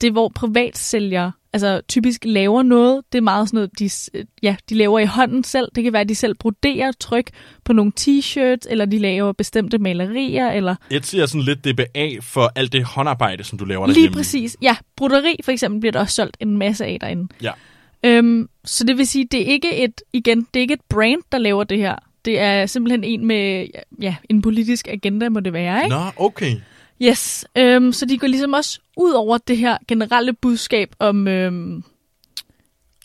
[0.00, 3.02] det er, hvor privatsælgere altså, typisk laver noget.
[3.12, 3.90] Det er meget sådan noget, de,
[4.42, 5.68] ja, de laver i hånden selv.
[5.74, 7.30] Det kan være, at de selv broderer tryk
[7.64, 12.52] på nogle t-shirts, eller de laver bestemte malerier, eller Etsy er sådan lidt DBA for
[12.54, 14.16] alt det håndarbejde, som du laver lige derhjemme.
[14.16, 14.56] præcis.
[14.62, 17.28] Ja, broderi for eksempel bliver der også solgt en masse af derinde.
[17.42, 17.52] Ja.
[18.04, 21.22] Øhm, så det vil sige, det er ikke et, igen, det er ikke et brand,
[21.32, 21.96] der laver det her.
[22.24, 23.66] Det er simpelthen en med
[24.02, 25.96] ja, en politisk agenda, må det være, ikke?
[25.96, 26.56] Nå, okay.
[27.02, 31.82] Yes, øhm, så de går ligesom også ud over det her generelle budskab om, øhm,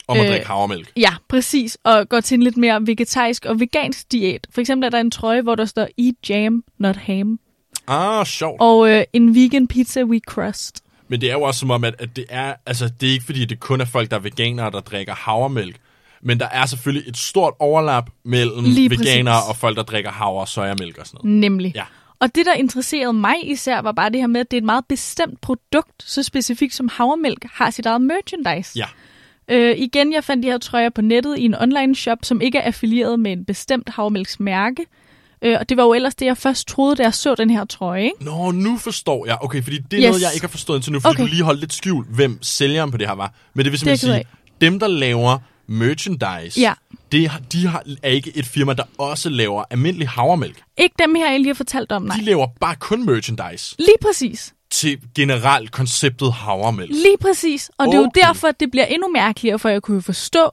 [0.08, 0.92] Om at Øh, drikke havremælk.
[0.96, 4.46] ja, præcis, og går til en lidt mere vegetarisk og vegansk diæt.
[4.50, 7.38] For eksempel er der en trøje, hvor der står Eat Jam, Not Ham,
[7.86, 8.56] Ah, sjovt.
[8.60, 10.82] og øh, en vegan pizza we crust.
[11.08, 13.24] Men det er jo også som om, at, at det er, altså det er ikke
[13.24, 15.76] fordi, det kun er folk, der er veganere, der drikker havremælk.
[16.22, 19.48] Men der er selvfølgelig et stort overlap mellem Lige veganere præcis.
[19.48, 21.40] og folk, der drikker havre og sojamælk og sådan noget.
[21.40, 21.72] Nemlig.
[21.74, 21.84] Ja.
[22.22, 24.64] Og det, der interesserede mig især, var bare det her med, at det er et
[24.64, 28.78] meget bestemt produkt, så specifikt som havremælk har sit eget merchandise.
[28.78, 28.86] Ja.
[29.48, 32.58] Øh, igen, jeg fandt de her trøjer på nettet i en online shop, som ikke
[32.58, 34.86] er affilieret med en bestemt havremælksmærke.
[35.42, 37.64] Øh, og det var jo ellers det, jeg først troede, da jeg så den her
[37.64, 38.04] trøje.
[38.04, 38.24] Ikke?
[38.24, 39.36] Nå, nu forstår jeg.
[39.40, 40.06] Okay, fordi det er Yes.
[40.08, 41.22] noget, jeg ikke har forstået indtil nu, fordi Okay.
[41.22, 43.34] du lige holdt lidt skjult, hvem sælgeren på det her var.
[43.54, 44.26] Men det vil simpelthen Det sige,
[44.60, 46.72] dem, der laver merchandise, Ja.
[47.12, 50.62] det, de har, er ikke et firma, der også laver almindelig havremælk.
[50.78, 52.16] Ikke dem her, jeg lige har fortalt om, nej.
[52.16, 54.54] De laver bare kun merchandise Lige præcis.
[54.70, 56.90] til generelt konceptet havremælk.
[56.90, 57.70] Lige præcis.
[57.78, 58.20] Og det er jo Okay.
[58.20, 60.50] derfor, at det bliver endnu mærkeligere, for jeg kunne jo forstå,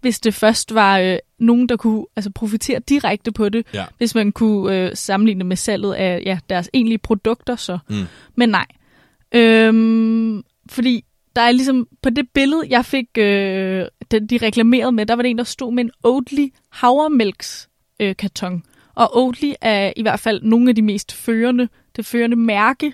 [0.00, 3.66] hvis det først var øh, nogen, der kunne altså, profitere direkte på det.
[3.74, 3.84] Ja.
[3.98, 7.78] Hvis man kunne øh, sammenligne det med salget af ja, deres egentlige produkter så.
[7.88, 8.04] Mm.
[8.36, 8.66] Men nej.
[9.34, 11.04] Øhm, fordi
[11.36, 15.22] der er ligesom, på det billede, jeg fik, øh, den, de reklamerede med, der var
[15.22, 17.68] det en, der stod med en Oatly havremælks
[18.00, 18.62] øh, karton.
[18.94, 22.92] Og Oatly er i hvert fald nogle af de mest førende, det førende mærke,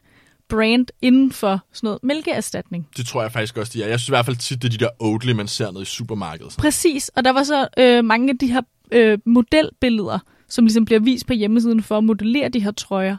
[0.48, 2.88] brand inden for sådan noget mælkeerstatning.
[2.96, 3.88] Det tror jeg faktisk også, de er.
[3.88, 5.86] Jeg synes i hvert fald tit, det er de der Oatly, man ser nede i
[5.86, 6.54] supermarkedet.
[6.58, 8.60] Præcis, og der var så øh, mange af de her
[8.92, 13.16] øh, modelbilleder, som ligesom bliver vist på hjemmesiden for at modellere de her trøjer.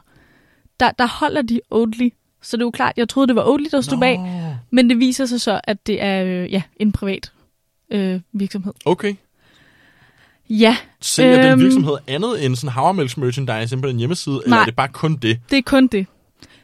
[0.79, 2.09] Der, der holder de Oatly,
[2.41, 4.01] så det er jo klart, jeg troede, det var Oatly, der stod Nå.
[4.01, 4.19] bag,
[4.71, 7.31] men det viser sig så, at det er øh, ja, en privat
[7.91, 8.73] øh, virksomhed.
[8.85, 9.15] Okay.
[10.49, 14.55] Ja, Sælger øhm, den virksomhed andet end sådan havremælks merchandise inde på den hjemmeside, eller
[14.55, 14.61] Nej.
[14.61, 15.39] er det bare kun det?
[15.49, 16.07] det er kun det.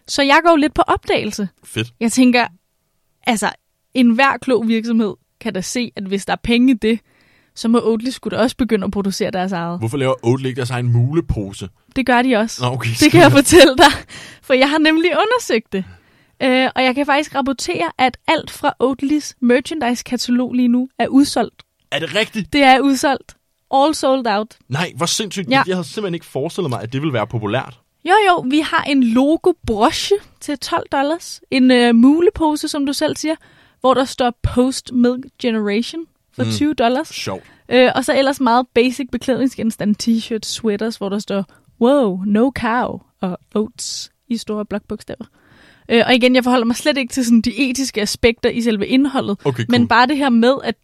[0.07, 1.49] Så jeg går lidt på opdagelse.
[1.63, 1.93] Fedt.
[1.99, 2.47] Jeg tænker,
[3.27, 3.49] altså,
[3.93, 6.99] enhver klog virksomhed kan da se, at hvis der er penge i det,
[7.55, 9.79] så må Oatly skulle da også begynde at producere deres eget.
[9.79, 11.69] Hvorfor laver Oatly ikke deres egen mulepose?
[11.95, 12.63] Det gør de også.
[12.63, 12.89] Nå, okay.
[12.99, 13.91] Det kan jeg fortælle dig,
[14.41, 15.83] for jeg har nemlig undersøgt det.
[16.43, 21.63] Øh, og jeg kan faktisk rapportere, at alt fra Oatlys merchandise-katalog lige nu er udsolgt.
[21.91, 22.53] Er det rigtigt?
[22.53, 23.35] Det er udsolgt.
[23.71, 24.57] All sold out.
[24.69, 25.49] Nej, hvor sindssygt.
[25.49, 25.63] Ja.
[25.67, 27.79] Jeg havde simpelthen ikke forestillet mig, at det ville være populært.
[28.05, 31.41] Jo, jo, vi har en logo-broche til 12 dollars.
[31.51, 33.35] En øh, mulepose, som du selv siger,
[33.79, 36.51] hvor der står Post Milk Generation for Mm.
[36.51, 37.07] 20 dollars.
[37.07, 37.43] Sjovt.
[37.69, 41.45] Øh, og så ellers meget basic beklædningsgenstand, t-shirts, sweaters, hvor der står,
[41.81, 45.25] wow, no cow, og oats i store blokbogstaver.
[45.89, 48.87] Øh, og igen, jeg forholder mig slet ikke til sådan de etiske aspekter i selve
[48.87, 49.79] indholdet, Okay, cool.
[49.79, 50.75] men bare det her med, at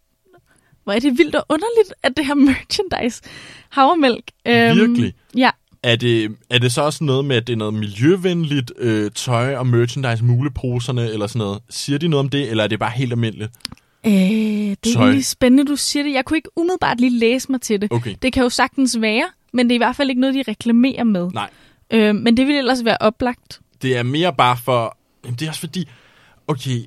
[0.84, 3.22] hvor er det vildt og underligt, at det her merchandise,
[3.68, 4.24] havremælk.
[4.46, 5.14] øhm, Virkelig?
[5.36, 5.50] Ja,
[5.82, 9.54] Er det, er det så også noget med, at det er noget miljøvenligt øh, tøj
[9.56, 11.58] og merchandise, muleposerne eller sådan noget?
[11.70, 13.50] Siger de noget om det, eller er det bare helt almindeligt?
[14.06, 16.12] øh, det er lige spændende, du siger det.
[16.12, 17.92] Jeg kunne ikke umiddelbart lige læse mig til det.
[17.92, 18.14] Okay.
[18.22, 21.04] Det kan jo sagtens være, men det er i hvert fald ikke noget, de reklamerer
[21.04, 21.30] med.
[21.34, 21.50] Nej,
[21.94, 23.60] Øh, men det vil ellers være oplagt.
[23.82, 24.96] Det er mere bare for...
[25.24, 25.88] Jamen, det er også fordi...
[26.48, 26.78] Okay,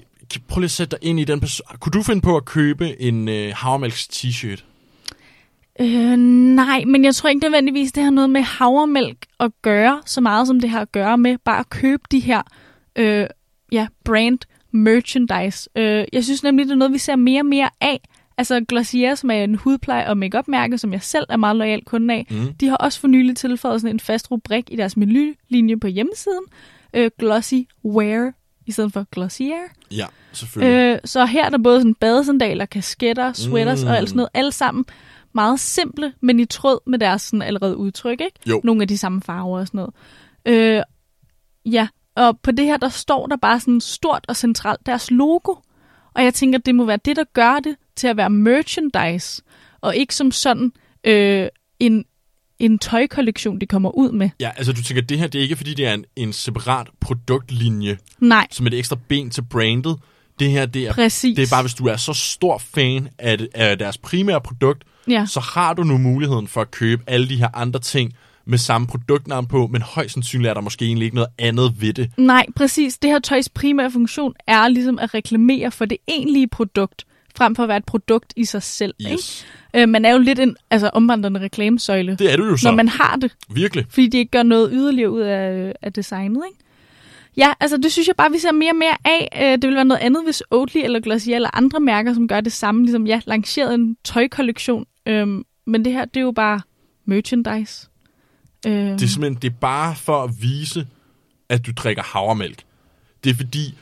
[0.47, 1.65] prøv lige at sætte dig ind i den person.
[1.79, 4.63] Kunne du finde på at købe en øh, havremælks t-shirt?
[5.79, 6.15] Øh,
[6.55, 10.47] nej, men jeg tror ikke nødvendigvis, det har noget med havremælk at gøre, så meget
[10.47, 12.41] som det har at gøre med bare at købe de her
[12.95, 13.27] øh,
[13.71, 14.39] ja, brand
[14.71, 15.69] merchandise.
[15.75, 18.01] Øh, jeg synes nemlig, det er noget, vi ser mere og mere af.
[18.37, 21.81] Altså Glossier, som er en hudpleje- og makeup mærke som jeg selv er meget lojal
[21.85, 22.53] kunde af, Mm.
[22.53, 26.43] de har også for nylig tilføjet sådan en fast rubrik i deres menulinje på hjemmesiden.
[26.95, 27.53] Øh, Glossy
[27.85, 28.31] Wear
[28.65, 29.61] i stedet for Glossier.
[29.91, 30.93] Ja, selvfølgelig.
[30.93, 33.89] Øh, så her er der både sådan badesandaler, kasketter, sweaters mm.
[33.89, 34.29] og alt sådan noget.
[34.33, 34.85] Alle sammen
[35.33, 38.21] meget simple, men i tråd med deres sådan allerede udtryk.
[38.21, 38.39] Ikke?
[38.49, 38.61] Jo.
[38.63, 39.93] Nogle af de samme farver og sådan noget.
[40.45, 40.83] Øh,
[41.65, 45.55] ja, og på det her, der står der bare sådan stort og centralt deres logo.
[46.13, 49.43] Og jeg tænker, det må være det, der gør det til at være merchandise,
[49.81, 50.71] og ikke som sådan
[51.03, 51.47] øh,
[51.79, 52.05] en,
[52.59, 54.29] en tøjkollektion, de kommer ud med.
[54.39, 56.87] ja, altså du tænker, det her det er ikke, fordi det er en, en separat
[57.01, 59.97] produktlinje, Nej, som et ekstra ben til brandet.
[60.39, 61.35] Det her, det er, præcis.
[61.35, 65.25] det er bare, hvis du er så stor fan af, af deres primære produkt, Ja.
[65.25, 68.13] så har du nu muligheden for at købe alle de her andre ting
[68.45, 71.93] med samme produktnavn på, men højst sandsynligt er der måske egentlig ikke noget andet ved
[71.93, 72.11] det.
[72.17, 72.97] Nej, præcis.
[72.97, 77.05] Det her tøjs primære funktion er ligesom at reklamere for det egentlige produkt,
[77.37, 78.93] frem for at være et produkt i sig selv.
[79.01, 79.45] Yes.
[79.73, 79.83] Ikke?
[79.83, 82.67] Øh, man er jo lidt en altså, omvandrende reklamesøjle, Det er du jo så.
[82.67, 83.85] når man har det, Virkelig.
[83.89, 86.41] fordi de ikke gør noget yderligere ud af, af designet.
[86.51, 86.59] Ikke?
[87.37, 89.29] Ja, altså det synes jeg bare, vi ser mere og mere af.
[89.43, 92.41] Øh, det vil være noget andet, hvis Oatly eller Glossier eller andre mærker, som gør
[92.41, 94.85] det samme, ligesom ja, lanceret en tøjkollektion.
[95.05, 96.61] Øhm, men det her, det er jo bare
[97.05, 97.87] merchandise.
[98.67, 100.87] Øhm, Det er simpelthen det er bare for at vise,
[101.49, 102.63] at du drikker havremælk.
[103.23, 103.73] Det er fordi,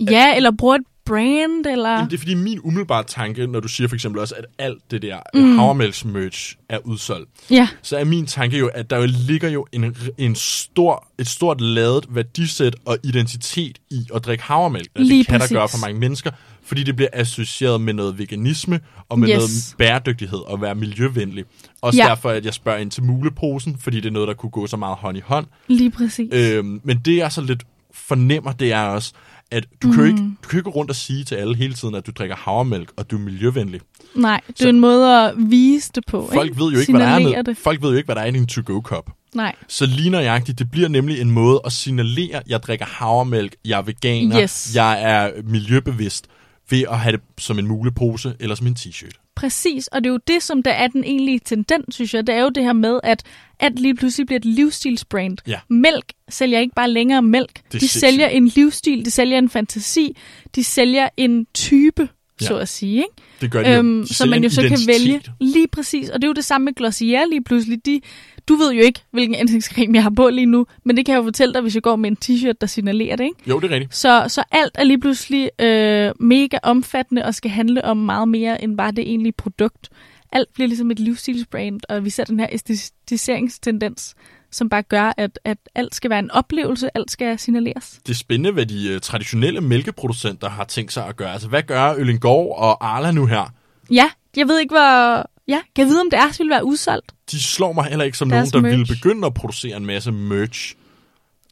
[0.00, 1.90] ja, eller bruger et brand, eller...
[1.90, 4.82] Jamen, det er fordi min umiddelbare tanke, når du siger for eksempel også, at alt
[4.90, 5.56] det der mm.
[5.58, 9.96] havremælksmerch er udsolgt, Ja, så er min tanke jo, at der jo ligger jo en,
[10.18, 14.88] en stor, et stort ladet værdisæt og identitet i at drikke havremælk.
[14.94, 15.48] Og Lige det kan præcis.
[15.52, 16.30] der gøre for mange mennesker,
[16.64, 19.36] fordi det bliver associeret med noget veganisme og med Yes.
[19.36, 21.44] noget bæredygtighed og være miljøvenlig.
[21.82, 22.08] Også Ja.
[22.08, 24.76] derfor, at jeg spørger ind til muleposen, fordi det er noget, der kunne gå så
[24.76, 25.46] meget hånd i hånd.
[25.68, 26.28] lige præcis.
[26.32, 27.62] Øhm, men det jeg så lidt
[27.94, 29.12] fornemmer, det er også,
[29.50, 29.94] at du, mm.
[29.94, 32.12] kan ikke, du kan ikke gå rundt og sige til alle hele tiden, at du
[32.18, 33.80] drikker havremælk, og du er miljøvenlig.
[34.14, 36.30] Nej, det Så- er en måde at vise det på.
[36.32, 36.60] Folk ikke?
[36.60, 37.56] ved jo ikke, hvad der er det.
[37.56, 39.10] Folk ved jo ikke, hvad der er i din to-go-kop.
[39.34, 43.56] Nej, Så lige nøjagtigt, det bliver nemlig en måde at signalere, at jeg drikker havremælk,
[43.64, 44.72] jeg er veganer, Yes.
[44.74, 46.26] jeg er miljøbevidst,
[46.70, 49.32] ved at have det som en mulepose eller som en t-shirt.
[49.36, 49.86] præcis.
[49.86, 52.26] Og det er jo det, som der er den egentlige tendens, synes jeg.
[52.26, 53.22] Det er jo det her med, at
[53.60, 55.38] alt lige pludselig bliver et livsstilsbrand.
[55.46, 55.58] Ja.
[55.70, 57.60] Mælk sælger ikke bare længere mælk.
[57.74, 60.16] er De sælger en livsstil, de sælger en fantasi,
[60.54, 62.08] de sælger en type,
[62.40, 62.46] Ja.
[62.46, 62.96] så at sige.
[62.96, 63.08] Ikke?
[63.40, 63.78] Det gør de.
[63.78, 65.00] Øhm, som man jo så kan identitet.
[65.00, 65.20] vælge.
[65.40, 66.08] Lige præcis.
[66.08, 67.86] Og det er jo det samme med Glossier lige pludselig.
[67.86, 68.00] De,
[68.48, 71.18] du ved jo ikke, hvilken ansigtscreme jeg har på lige nu, men det kan jeg
[71.18, 73.24] jo fortælle dig, hvis jeg går med en t-shirt, der signalerer det.
[73.24, 73.36] Ikke?
[73.46, 73.94] Jo, det er rigtigt.
[73.96, 78.64] Så, så alt er lige pludselig øh, mega omfattende og skal handle om meget mere
[78.64, 79.88] end bare det egentlige produkt.
[80.34, 84.14] Alt bliver ligesom et livsstilsbrand, og vi ser den her æstetiseringstendens,
[84.50, 88.00] som bare gør, at, at alt skal være en oplevelse, alt skal signaleres.
[88.06, 91.32] Det er spændende, hvad de uh, traditionelle mælkeproducenter har tænkt sig at gøre.
[91.32, 93.52] Altså, hvad gør Øllingård og Arla nu her?
[93.90, 95.30] Ja, jeg ved ikke, hvor...
[95.48, 97.12] Ja, kan jeg vide, om deres ville være udsolgt?
[97.30, 98.78] De slår mig heller ikke som Deres nogen, der merch.
[98.78, 100.74] ville begynde at producere en masse merch.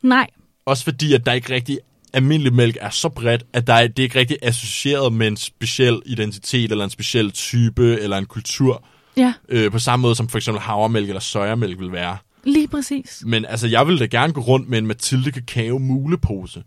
[0.03, 0.27] Nej,
[0.64, 1.79] Også fordi, at der ikke rigtig
[2.12, 5.37] almindelig mælk er så bredt, at der er, det er ikke rigtig associeret med en
[5.37, 8.85] speciel identitet, eller en speciel type, eller en kultur,
[9.16, 12.16] ja, øh, på samme måde som for eksempel havremælk eller sojamælk vil være.
[12.44, 13.22] Lige præcis.
[13.27, 16.62] Men altså, jeg ville da gerne gå rundt med en Mathilde Kakao mulepose.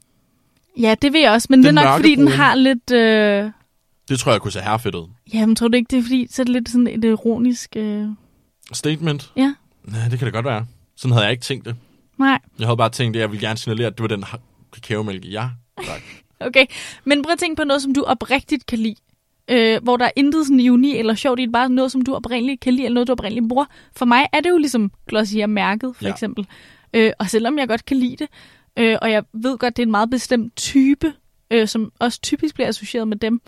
[0.79, 2.43] Ja, det vil jeg også, men Den det er nok, fordi den mørkebrune.
[2.43, 2.91] har lidt...
[2.91, 3.51] Øh...
[4.09, 5.07] Det tror jeg kunne se herfedt ud.
[5.33, 7.69] Jamen, tror du ikke, det er fordi, så er det lidt sådan et ironisk...
[7.75, 8.07] Øh...
[8.73, 9.31] Statement?
[9.37, 9.53] Ja,
[9.83, 10.65] Nej, det kan det godt være.
[10.97, 11.75] Sådan havde jeg ikke tænkt det.
[12.17, 12.39] nej.
[12.59, 14.23] Jeg havde bare tænkt, at jeg ville gerne signalere, at det var den
[14.75, 15.49] kakaomælk, ja.
[15.85, 16.01] Tak.
[16.39, 16.65] Okay,
[17.03, 18.95] men prøv at tænke på noget, som du oprigtigt kan lide.
[19.47, 22.15] Øh, hvor der er intet sådan ironi eller sjovt i det, bare noget, som du
[22.15, 23.65] oprindeligt kan lide, eller noget, du oprindeligt bruger.
[23.95, 26.11] For mig er det jo ligesom Glossier-mærket, for Ja.
[26.11, 26.47] eksempel.
[26.93, 28.27] Øh, og selvom jeg godt kan lide det,
[28.77, 31.13] øh, og jeg ved godt, det er en meget bestemt type,
[31.51, 33.41] øh, som også typisk bliver associeret med dem,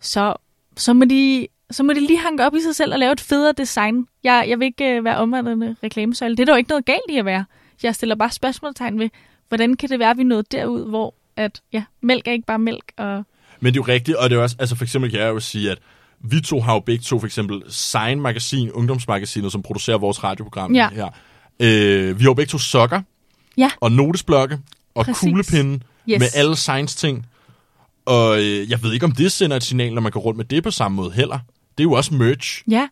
[0.00, 0.34] så,
[0.76, 3.20] så, må de, så må de lige hanke op i sig selv og lave et
[3.20, 4.06] federe design.
[4.24, 6.36] Jeg, jeg vil ikke øh, være omvandrende reklamesøjle.
[6.36, 7.44] Det er der jo ikke noget galt i at være.
[7.82, 9.08] Jeg stiller bare spørgsmålstegn ved,
[9.48, 12.58] hvordan kan det være, at vi nået derud, hvor at, ja, mælk er ikke bare
[12.58, 13.24] mælk, og
[13.60, 15.40] Men det er jo rigtigt, og det er også, altså for eksempel kan jeg jo
[15.40, 15.78] sige, at
[16.20, 20.74] vi to har jo begge to for eksempel Sign Magasin, ungdomsmagasinet, som producerer vores radioprogram
[20.74, 20.88] Ja.
[20.88, 21.08] her.
[21.60, 23.00] Øh, vi har jo begge to sokker,
[23.58, 23.70] Ja.
[23.80, 24.58] og notesblokke,
[24.94, 25.20] og Præcis.
[25.20, 26.18] kuglepinde Yes.
[26.18, 27.26] med alle Signs ting.
[28.06, 30.44] Og øh, jeg ved ikke, om det sender et signal, når man går rundt med
[30.44, 31.38] det på samme måde heller.
[31.78, 32.62] Det er jo også merch.
[32.70, 32.88] Ja,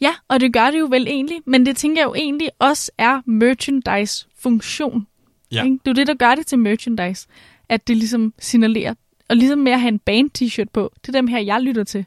[0.00, 2.90] ja, og det gør det jo vel egentlig, men det tænker jeg jo egentlig også
[2.98, 5.06] er merchandise-funktion.
[5.52, 5.64] Ja.
[5.64, 5.78] Ikke?
[5.84, 7.26] Det er jo det, der gør det til merchandise,
[7.68, 8.94] at det ligesom signalerer.
[9.28, 12.04] Og ligesom med at have en band-t-shirt på, det er dem her, jeg lytter til.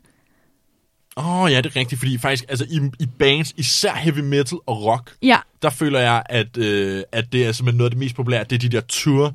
[1.17, 4.57] Åh oh, ja, det er rigtigt, fordi faktisk altså, i, i bands, især heavy metal
[4.65, 7.99] og rock, Ja, der føler jeg, at, øh, at det er simpelthen noget af det
[7.99, 9.33] mest populære, det er de der tour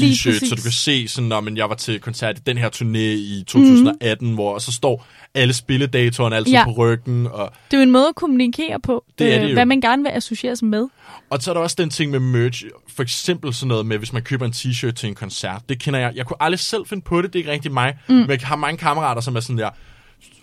[0.00, 0.48] Præcis.
[0.48, 2.98] så du kan se sådan, når men jeg var til koncert i den her turné
[2.98, 4.34] i 2018, mm.
[4.34, 6.64] hvor så står alle spilledatoerne altid ja.
[6.64, 9.48] På ryggen, og, det er jo en måde at kommunikere på, øh, Det er det
[9.48, 9.52] jo.
[9.52, 10.88] hvad man gerne vil associeres med.
[11.30, 14.12] og så er der også den ting med merch, for eksempel sådan noget med, hvis
[14.12, 17.02] man køber en t-shirt til en koncert, det kender jeg, jeg kunne aldrig selv finde
[17.02, 18.14] på det, det er ikke rigtig mig, mm.
[18.14, 19.70] men jeg har mange kammerater, som er sådan der,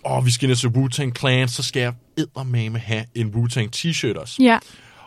[0.04, 3.68] åh, oh, vi skal ind til Wu-Tang Clan, så skal jeg eddermame have en Wu-Tang
[3.76, 4.42] t-shirt også.
[4.42, 4.58] Ja,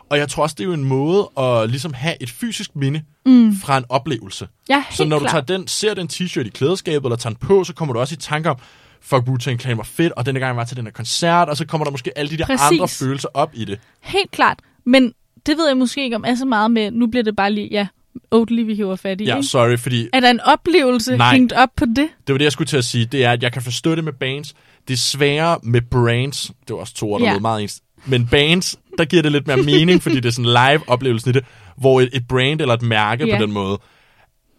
[0.08, 3.02] Og jeg tror også, det er jo en måde at ligesom have et fysisk minde
[3.26, 3.56] mm.
[3.56, 4.48] fra en oplevelse.
[4.68, 5.46] ja Så når du klart.
[5.46, 8.14] tager den, ser den t-shirt i klædeskabet, eller tager den på, så kommer du også
[8.14, 8.56] i tanke om,
[9.00, 11.56] fuck, Wu-Tang Clan var fedt, og denne gang jeg var til den her koncert, og
[11.56, 12.66] så kommer der måske alle de der Præcis.
[12.72, 13.78] andre følelser op i det.
[14.00, 15.12] Helt klart, men
[15.46, 17.68] det ved jeg måske ikke om er så meget med, nu bliver det bare lige,
[17.70, 17.86] ja,
[18.30, 19.24] Oatly, vi hiver fat i.
[19.24, 19.48] Ja, ikke?
[19.48, 21.32] sorry, fordi Er der en oplevelse Nej.
[21.32, 22.08] hængt op på det?
[22.26, 24.04] det var det, jeg skulle til at sige, det er, at jeg kan forstå det
[24.04, 24.54] med bands.
[24.88, 27.38] Det er sværere med brands, det var også to ord, der Ja.
[27.38, 27.80] meget ens.
[28.06, 31.44] Men bands, der giver det lidt mere mening, fordi det er sådan live-oplevelsen i det,
[31.76, 33.36] hvor et, et brand eller et mærke Ja.
[33.36, 33.78] på den måde,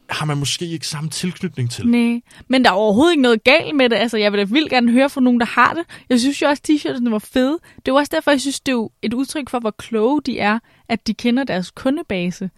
[0.10, 1.88] har man måske ikke samme tilknytning til.
[1.88, 3.96] Nej, men der er overhovedet ikke noget galt med det.
[3.96, 5.84] Altså, jeg vil da vildt gerne høre fra nogen, der har det.
[6.10, 7.58] Jeg synes jo også, at t-shirtene var fede.
[7.86, 10.60] Det er også derfor, jeg synes, det er et udtryk for, hvor kloge de er,
[10.90, 12.50] at de kender deres kundebase,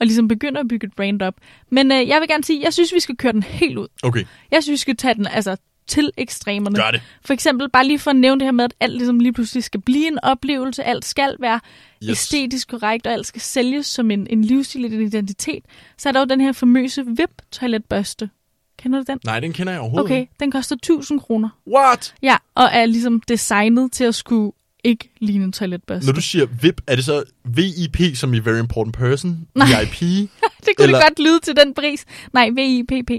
[0.00, 1.34] og ligesom begynder at bygge et brand op.
[1.70, 3.88] Men øh, jeg vil gerne sige, jeg synes, vi skal køre den helt ud.
[4.02, 5.56] Okay, Jeg synes, vi skal tage den altså
[5.88, 6.76] til ekstremerne.
[6.76, 7.00] gør det.
[7.24, 9.64] For eksempel, bare lige for at nævne det her med, at alt ligesom lige pludselig
[9.64, 11.60] skal blive en oplevelse, alt skal være
[12.04, 12.10] Yes.
[12.10, 15.62] æstetisk korrekt, og alt skal sælges som en, en livsstil, en identitet,
[15.98, 18.30] så er der jo den her famøse VIP-toiletbørste.
[18.78, 19.18] Kender du den?
[19.24, 21.48] Nej, den kender jeg overhovedet Okay, den koster 1000 kroner.
[21.76, 22.14] What?
[22.22, 24.52] Ja, og er ligesom designet til at skulle
[24.84, 26.06] ikke ligne en toiletbørste.
[26.06, 29.48] Når du siger VIP, er det så VIP som i Very Important Person?
[29.54, 29.66] Nej.
[29.84, 30.00] VIP?
[30.00, 30.28] det
[30.76, 32.04] kunne eller- det godt lyde til den pris.
[32.32, 33.10] Nej, VIPP.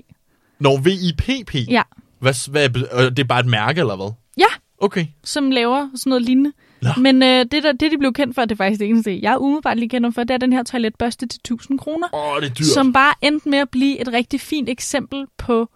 [0.60, 1.56] Når VIPP?
[1.71, 1.82] Ja.
[2.19, 2.69] Hvad, hvad,
[3.12, 4.12] det er bare et mærke, eller hvad?
[4.38, 4.45] Ja,
[4.82, 5.06] Okay.
[5.23, 6.51] som laver sådan noget lignende.
[6.82, 6.89] Nå.
[6.97, 9.38] Men øh, det, der, det, de blev kendt for, det er faktisk det eneste, jeg
[9.39, 12.08] umiddelbart lige kender for, det er den her toiletbørste til 1000 kroner.
[12.13, 12.65] Åh, det er dyrt.
[12.67, 15.69] som bare endte med at blive et rigtig fint eksempel på,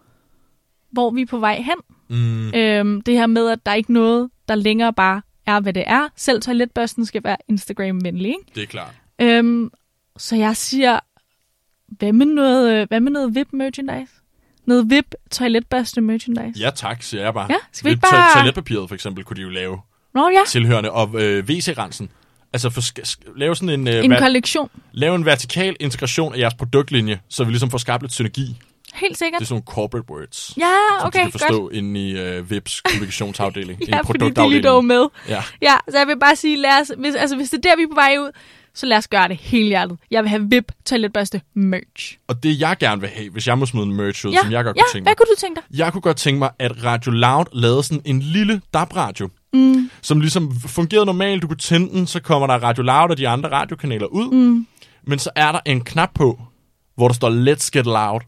[0.91, 1.75] hvor vi er på vej hen.
[2.09, 5.73] Mm, Øhm, det her med, at der er ikke noget, der længere bare er, hvad
[5.73, 6.07] det er.
[6.15, 8.51] Selv toiletbørsten skal være Instagram-venlig, ikke?
[8.55, 8.93] det er klart.
[9.21, 9.71] Øhm,
[10.17, 10.99] så jeg siger,
[11.87, 14.20] hvad med noget, øh, hvad med noget VIP-merchandise?
[14.71, 16.59] Noget VIP toiletbørste merchandise?
[16.59, 17.47] Ja tak, siger jeg bare.
[17.49, 19.77] Ja, skal vi ikke bare- to- Toiletpapiret for eksempel kunne de jo lave
[20.13, 22.09] Nå ja, tilhørende, og øh, WC-rensen.
[22.53, 24.69] Altså for, sk- lave sådan en, øh, en ver- kollektion.
[24.91, 28.61] lave en vertikal integration af jeres produktlinje, så vi ligesom får skabt lidt synergi.
[28.93, 29.39] Helt sikkert.
[29.39, 30.63] Det er sådan nogle corporate words, Ja,
[30.99, 31.41] som okay, de kan godt.
[31.43, 33.79] forstå inde i øh, VIPs kommunikationsafdeling.
[33.89, 35.05] Ja, fordi de er lige dog med.
[35.29, 35.43] Ja.
[35.61, 37.83] Ja, så jeg vil bare sige, lad os, hvis, altså, hvis det er der, vi
[37.83, 38.31] er på vej ud,
[38.73, 39.97] så lad os gøre det hele hjertet.
[40.11, 42.17] Jeg vil have VIP toiletbørste merch.
[42.27, 44.51] Og det jeg gerne vil have, hvis jeg må smide en merch ud, Ja, som
[44.51, 45.09] jeg godt ja kunne tænke mig.
[45.09, 45.77] hvad kunne du tænke dig?
[45.79, 49.89] Jeg kunne godt tænke mig, at Radio Loud lavede sådan en lille DAB-radio, mm.
[50.01, 51.41] som ligesom fungerede normalt.
[51.41, 54.31] Du kunne tænde den, så kommer der Radio Loud og de andre radiokanaler ud.
[54.31, 54.67] Mm.
[55.03, 56.41] Men så er der en knap på,
[56.95, 58.19] hvor der står Let's Get Loud.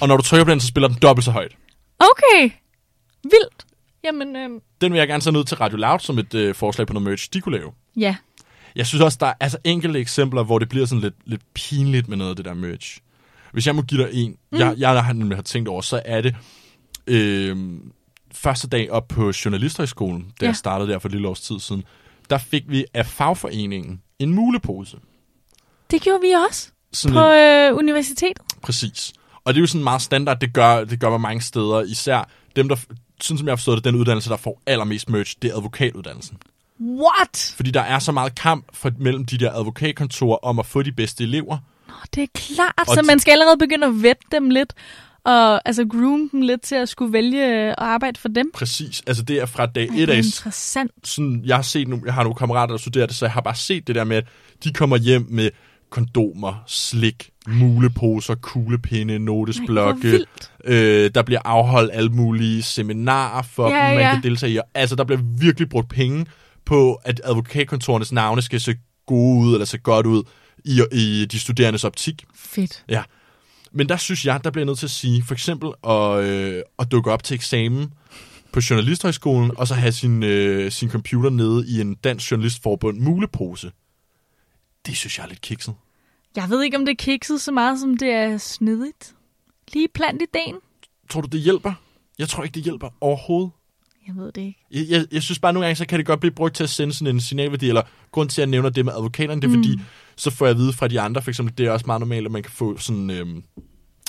[0.00, 1.52] Og når du trykker på den, så spiller den dobbelt så højt.
[2.00, 2.50] Okay,
[3.24, 3.64] vildt.
[4.04, 6.86] Jamen, øhm, Den vil jeg gerne sende ud til Radio Loud som et øh, forslag
[6.86, 7.70] på noget merch, de kunne lave.
[7.96, 8.16] ja.
[8.76, 12.08] Jeg synes også, der er altså enkelte eksempler, hvor det bliver sådan lidt, lidt pinligt
[12.08, 12.98] med noget af det der merch.
[13.52, 14.58] Hvis jeg må give dig en, mm.
[14.58, 16.34] jeg, jeg har nemlig har tænkt over, så er det
[17.06, 17.56] øh,
[18.32, 20.46] første dag op på Journalisthøjskolen, da Ja.
[20.46, 21.84] jeg startede der for et lille års tid siden,
[22.30, 24.96] der fik vi af fagforeningen en mulepose.
[25.90, 28.38] Det gjorde vi også Sådan på en, øh, universitetet.
[28.62, 29.12] præcis.
[29.44, 31.82] Og det er jo sådan meget standard, det gør, det gør man mange steder.
[31.82, 32.76] Især dem, der,
[33.20, 36.36] sådan som jeg har forstået det, den uddannelse, der får allermest merch, det er advokatuddannelsen.
[36.80, 37.52] What?
[37.56, 40.92] Fordi der er så meget kamp for, mellem de der advokatkontorer om at få de
[40.92, 41.58] bedste elever.
[41.88, 44.72] Nå, det er klart, Og så man skal allerede begynde at vette dem lidt,
[45.24, 48.50] og altså groom dem lidt til at skulle vælge øh, at arbejde for dem.
[48.54, 49.02] Præcis.
[49.06, 50.16] Altså det er fra dag Ej, 1 det er af.
[50.18, 50.92] interessant.
[51.04, 53.40] Sådan, jeg har set nogle, jeg har nogle kammerater, der studerer det, så jeg har
[53.40, 54.24] bare set det der med, at
[54.64, 55.50] de kommer hjem med
[55.90, 60.24] kondomer, slik, muleposer, kuglepinde, notesblokke.
[60.64, 64.14] Øh, der bliver afholdt alle mulige seminarer for Ja, dem, man ja.
[64.14, 64.58] kan deltage i.
[64.74, 66.26] Altså, der bliver virkelig brugt penge
[66.68, 68.74] på, at advokatkontorernes navne skal se
[69.06, 70.22] gode ud, eller se godt ud
[70.64, 72.24] i, i de studerendes optik.
[72.34, 72.84] Fedt.
[72.88, 73.02] Ja.
[73.72, 76.90] Men der synes jeg, der bliver nødt til at sige, for eksempel at, øh, at
[76.92, 77.92] dukke op til eksamen
[78.52, 83.72] på Journalisthøjskolen, og så have sin, øh, sin computer nede i en Dansk Journalistforbund mulepose.
[84.86, 85.74] Det synes jeg er lidt kikset.
[86.36, 89.14] Jeg ved ikke, om det er kikset så meget, som det er snedigt.
[89.72, 90.54] Lige plant ideen.
[91.10, 91.72] Tror du, det hjælper?
[92.18, 93.50] Jeg tror ikke, det hjælper overhovedet.
[94.08, 94.58] Jeg ved det ikke.
[94.70, 96.70] Jeg, jeg, jeg synes bare, nogle gange, så kan det godt blive brugt til at
[96.70, 97.82] sende sådan en signalværdi, eller
[98.12, 99.64] grund til, at jeg nævner det med advokaterne, det er mm.
[99.64, 99.80] fordi,
[100.16, 102.26] så får jeg at vide fra de andre, for eksempel, det er også meget normalt,
[102.26, 103.42] at man kan få sådan, øhm,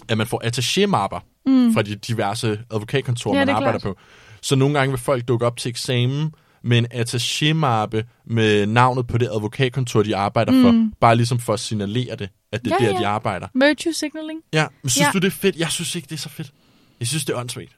[0.09, 1.73] at man får attaché-mapper mm.
[1.73, 3.95] fra de diverse advokatkontorer, Ja, man er arbejder klart.
[3.95, 4.01] på.
[4.41, 6.33] Så nogle gange vil folk dukke op til eksamen
[6.63, 10.61] med en attaché-mappe med navnet på det advokatkontor, de arbejder mm.
[10.63, 12.99] for, bare ligesom for at signalere det, at det er Ja, der, ja.
[12.99, 13.47] de arbejder.
[13.55, 14.39] Virtue signaling?
[14.53, 15.11] Ja, men synes Ja.
[15.13, 15.55] du, det er fedt?
[15.55, 16.51] Jeg synes ikke, det er så fedt.
[16.99, 17.75] Jeg synes, det er åndssvagt.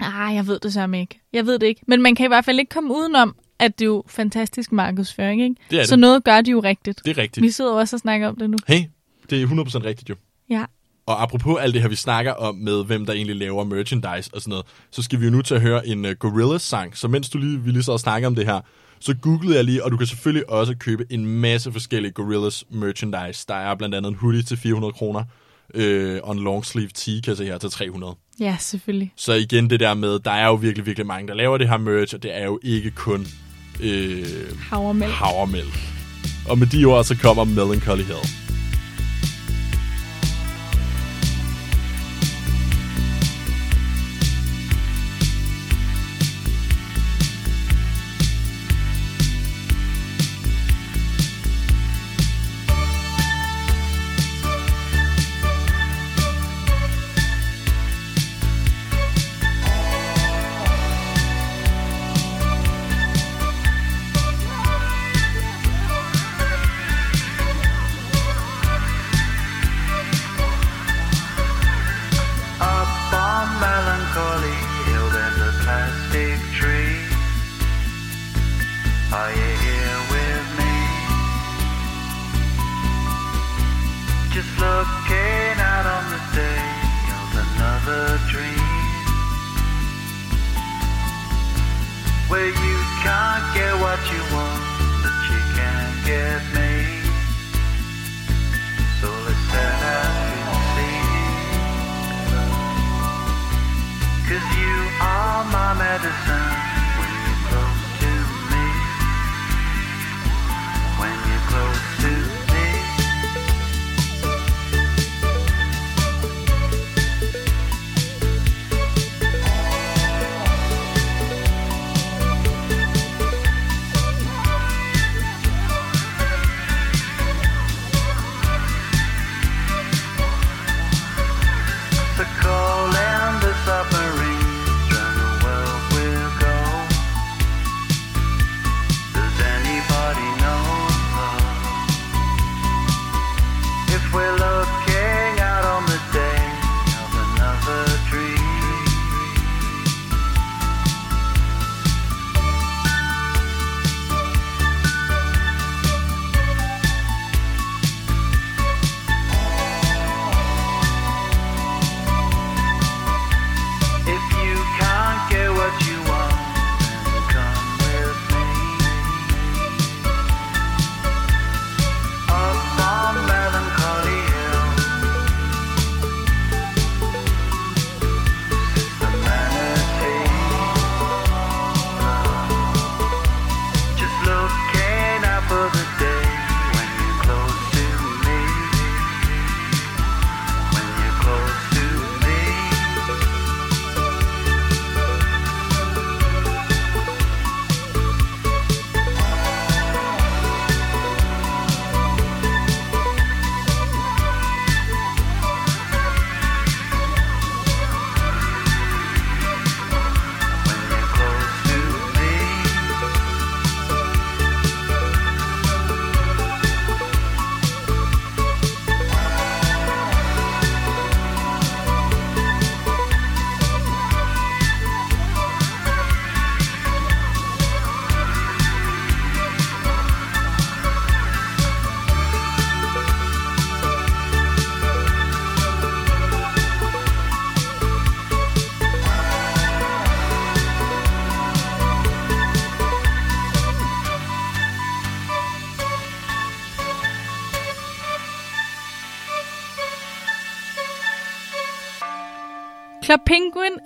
[0.00, 1.20] Ah, jeg ved det samme ikke.
[1.32, 1.80] Jeg ved det ikke.
[1.86, 5.42] Men man kan i hvert fald ikke komme udenom, at det er jo fantastisk markedsføring,
[5.42, 5.56] ikke?
[5.70, 5.88] Det er det.
[5.88, 7.00] Så noget gør de jo rigtigt.
[7.04, 7.44] Det er rigtigt.
[7.44, 8.56] Vi sidder også og snakker om det nu.
[8.66, 8.80] Hey,
[9.30, 10.14] det er 100% rigtigt jo.
[10.50, 10.64] Ja.
[11.06, 14.40] Og apropos alt det her, vi snakker om med, hvem der egentlig laver merchandise og
[14.40, 16.96] sådan noget, så skal vi jo nu til at høre en uh, Gorillaz-sang.
[16.96, 18.60] Så mens du lige, vi lige så og snakker om det her,
[19.00, 23.44] så googlede jeg lige, og du kan selvfølgelig også købe en masse forskellige Gorillaz merchandise.
[23.48, 25.24] Der er blandt andet en hoodie til 400 kroner,
[25.74, 28.16] øh, og en long sleeve tee, kan jeg se her, til 300.
[28.40, 29.12] Ja, selvfølgelig.
[29.16, 31.76] Så igen det der med, der er jo virkelig, virkelig mange, der laver det her
[31.78, 33.26] merch, og det er jo ikke kun
[33.80, 34.26] øh,
[34.70, 35.12] Havremælk.
[35.12, 35.78] havremælk.
[36.48, 38.26] Og med de ord, så kommer Melancholy Hill.
[92.32, 93.71] Where you can't get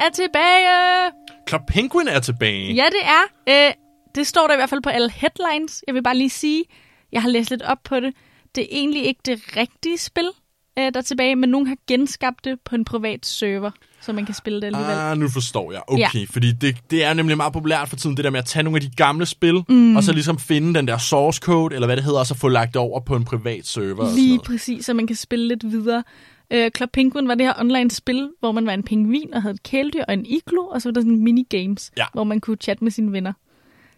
[0.07, 1.11] er tilbage!
[1.49, 2.75] Club Penguin er tilbage.
[2.75, 3.67] Ja, det er.
[3.69, 3.73] Øh,
[4.15, 5.85] det står der i hvert fald på alle headlines.
[5.87, 6.65] Jeg vil bare lige sige,
[7.13, 8.15] jeg har læst lidt op på det.
[8.55, 10.31] Det er egentlig ikke det rigtige spil,
[10.79, 14.27] øh, der er tilbage, men nogen har genskabt det på en privat server, så man
[14.27, 14.95] kan spille det alligevel.
[14.95, 15.83] Ah, nu forstår jeg.
[15.87, 16.27] Okay, ja.
[16.31, 18.77] fordi det, det er nemlig meget populært for tiden, det der med at tage nogle
[18.77, 19.97] af de gamle spil, mm.
[19.97, 22.49] og så ligesom finde den der source code, eller hvad det hedder, og så få
[22.49, 24.01] lagt det over på en privat server.
[24.01, 24.47] og sådan Lige noget.
[24.47, 26.05] præcis, så man kan spille lidt videre.
[26.51, 29.55] Øh, Club Penguin var det her online spil, hvor man var en pingvin og havde
[29.55, 32.05] et kæledyr og en iglo, og så var der sådan minigames, Ja.
[32.13, 33.33] hvor man kunne chatte med sine venner.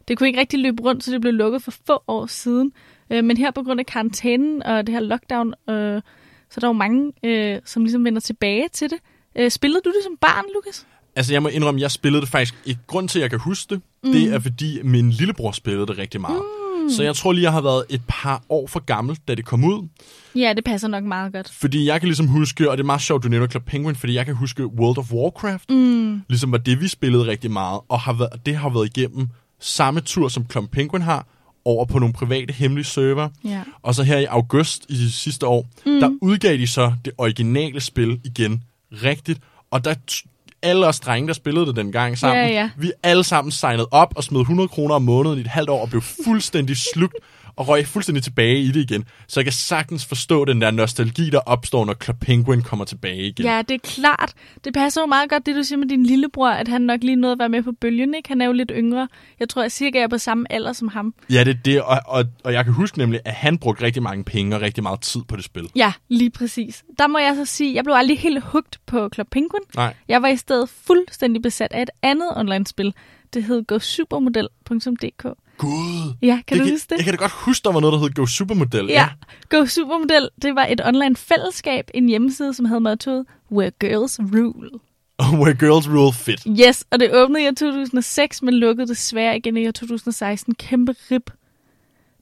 [0.09, 2.73] Det kunne ikke rigtig løbe rundt, så det blev lukket for få år siden.
[3.11, 6.03] Øh, men her på grund af karantænen og det her lockdown, øh,
[6.51, 8.99] så er der jo mange, øh, som ligesom vender tilbage til det.
[9.39, 10.87] Øh, spillede du det som barn, Lukas?
[11.17, 12.55] Altså, jeg må indrømme, jeg spillede det faktisk...
[12.67, 14.13] Et grund til, at jeg kan huske det, mm.
[14.13, 16.39] det er, fordi min lillebror spillede det rigtig meget.
[16.39, 16.58] Mm.
[16.97, 19.65] Så jeg tror lige, jeg har været et par år for gammel, da det kom
[19.65, 19.89] ud.
[20.35, 21.53] Ja, det passer nok meget godt.
[21.53, 24.15] Fordi jeg kan ligesom huske, og det er meget sjovt, du nævner Club Penguin, fordi
[24.15, 26.23] jeg kan huske World of Warcraft, mm.
[26.29, 29.29] ligesom var det, vi spillede rigtig meget, og har været, det har været igennem
[29.61, 31.27] samme tur, som Club Penguin har,
[31.65, 33.29] over på nogle private hemmelige server.
[33.45, 33.63] Ja.
[33.83, 36.01] Og så her i august i sidste år, mm.
[36.01, 38.63] der udgav de så det originale spil igen
[38.93, 39.95] rigtigt, og der
[40.63, 42.71] alle os drenge, der spillede det dengang sammen, Ja, ja.
[42.77, 45.83] vi alle sammen signede op og smed 100 kroner om måneden i et halvt år
[45.83, 47.15] og blev fuldstændig slugt
[47.57, 49.05] og røg fuldstændig tilbage i det igen.
[49.27, 53.23] Så jeg kan sagtens forstå den der nostalgi, der opstår, når Club Penguin kommer tilbage
[53.23, 53.47] igen.
[53.47, 54.33] Ja, det er klart.
[54.65, 57.17] Det passer jo meget godt, det du siger med din lillebror, at han nok lige
[57.17, 58.29] nåede at være med på bølgen, ikke?
[58.29, 59.09] Han er jo lidt yngre.
[59.41, 61.15] Jeg tror, jeg cirka er på samme alder som ham.
[61.31, 64.03] Ja, det er det, og, og, og jeg kan huske nemlig, at han brugte rigtig
[64.03, 65.71] mange penge og rigtig meget tid på det spil.
[65.77, 66.85] Ja, lige præcis.
[66.99, 69.63] Der må jeg så sige, jeg blev aldrig helt hugt på Club Penguin.
[69.77, 69.95] Nej.
[70.09, 72.95] Jeg var i stedet fuldstændig besat af et andet online-spil.
[73.35, 75.27] Det hed gosupermodel.dk.
[75.59, 76.15] Gud!
[76.23, 76.97] Ja, kan det du huske det?
[76.97, 78.87] Jeg kan da godt huske, der var noget, der hed Go Supermodel.
[78.87, 79.09] Ja,
[79.49, 84.71] Go Supermodel, det var et online fællesskab, en hjemmeside, som havde mottoet Where Girls Rule.
[85.41, 86.47] Where girls rule fit.
[86.67, 90.55] Yes, og det åbnede i år 2006, men lukkede desværre igen i år 2016.
[90.55, 91.31] Kæmpe rip.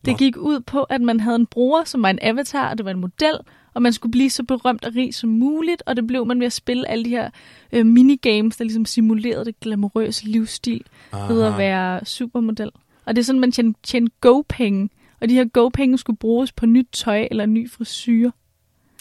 [0.04, 0.16] Det Nå.
[0.16, 2.90] gik ud på, at man havde en bruger, som var en avatar, og det var
[2.90, 3.38] en model,
[3.74, 6.46] og man skulle blive så berømt og rig som muligt, og det blev man ved
[6.46, 7.30] at spille alle de her
[7.72, 11.56] øh, minigames, der ligesom simulerede det glamourøse livsstil ved at Aha.
[11.56, 12.70] være supermodel.
[13.06, 14.88] Og det er sådan, man tjente, tjente go-penge,
[15.20, 18.30] og de her go-penge skulle bruges på nyt tøj eller ny frisyr.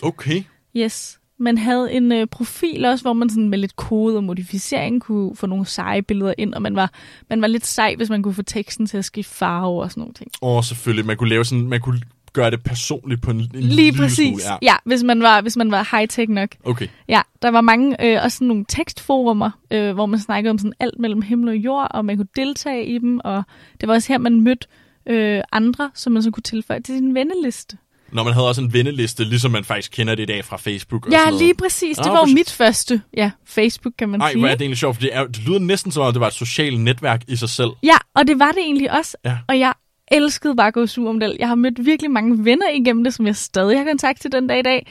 [0.04, 0.44] Okay.
[0.78, 1.20] Yes.
[1.38, 5.36] Man havde en øh, profil også, hvor man sådan med lidt kode og modificering kunne
[5.36, 6.92] få nogle seje billeder ind, og man var,
[7.30, 10.02] man var lidt sej, hvis man kunne få teksten til at skifte farve og sådan
[10.02, 10.32] nogle ting.
[10.42, 12.02] Og selvfølgelig, man kunne lave sådan, man kunne
[12.36, 14.28] gøre det personligt på en, en Lige lille præcis.
[14.28, 14.58] Smule, ja.
[14.62, 16.50] ja, hvis man var, hvis man var high-tech nok.
[16.64, 16.88] Okay.
[17.08, 20.74] Ja, der var mange, øh, også sådan nogle tekstforumer, øh, hvor man snakkede om sådan
[20.80, 23.44] alt mellem himmel og jord, og man kunne deltage i dem, og
[23.82, 24.68] det var også her, man mødte
[25.10, 27.78] øh, andre, som man så kunne tilføje til sin venneliste.
[28.12, 31.06] Når man havde også en venneliste, ligesom man faktisk kender det i dag fra Facebook.
[31.06, 31.42] og sådan Ja, noget.
[31.44, 31.98] lige præcis.
[31.98, 33.02] Det Nå, var jo mit første.
[33.18, 34.40] Ja, Facebook kan man Ej, sige.
[34.40, 36.28] hvor er det egentlig sjovt, for det, er, det lyder næsten som om, det var
[36.28, 37.70] et socialt netværk i sig selv.
[37.84, 39.18] Ja, og det var det egentlig også.
[39.26, 39.38] Ja.
[39.48, 39.74] Og jeg
[40.08, 41.36] elskede bare at gå supermodel.
[41.40, 44.48] Jeg har mødt virkelig mange venner igennem det, som jeg stadig har kontakt til den
[44.48, 44.88] dag i dag.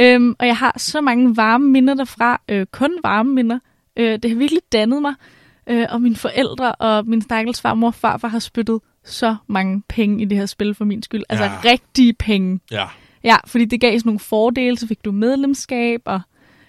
[0.00, 2.40] Øhm, og jeg har så mange varme minder derfra.
[2.48, 3.58] Øh, kun varme minder.
[3.96, 5.14] Øh, det har virkelig dannet mig.
[5.70, 10.22] Øh, og mine forældre og min stakkels farmor og farfar har spyttet så mange penge
[10.22, 11.22] i det her spil for min skyld.
[11.28, 11.52] Altså Ja.
[11.64, 12.60] rigtige penge.
[12.70, 12.84] Ja.
[13.24, 16.20] Ja, fordi det gav sådan nogle fordele, så fik du medlemskab, og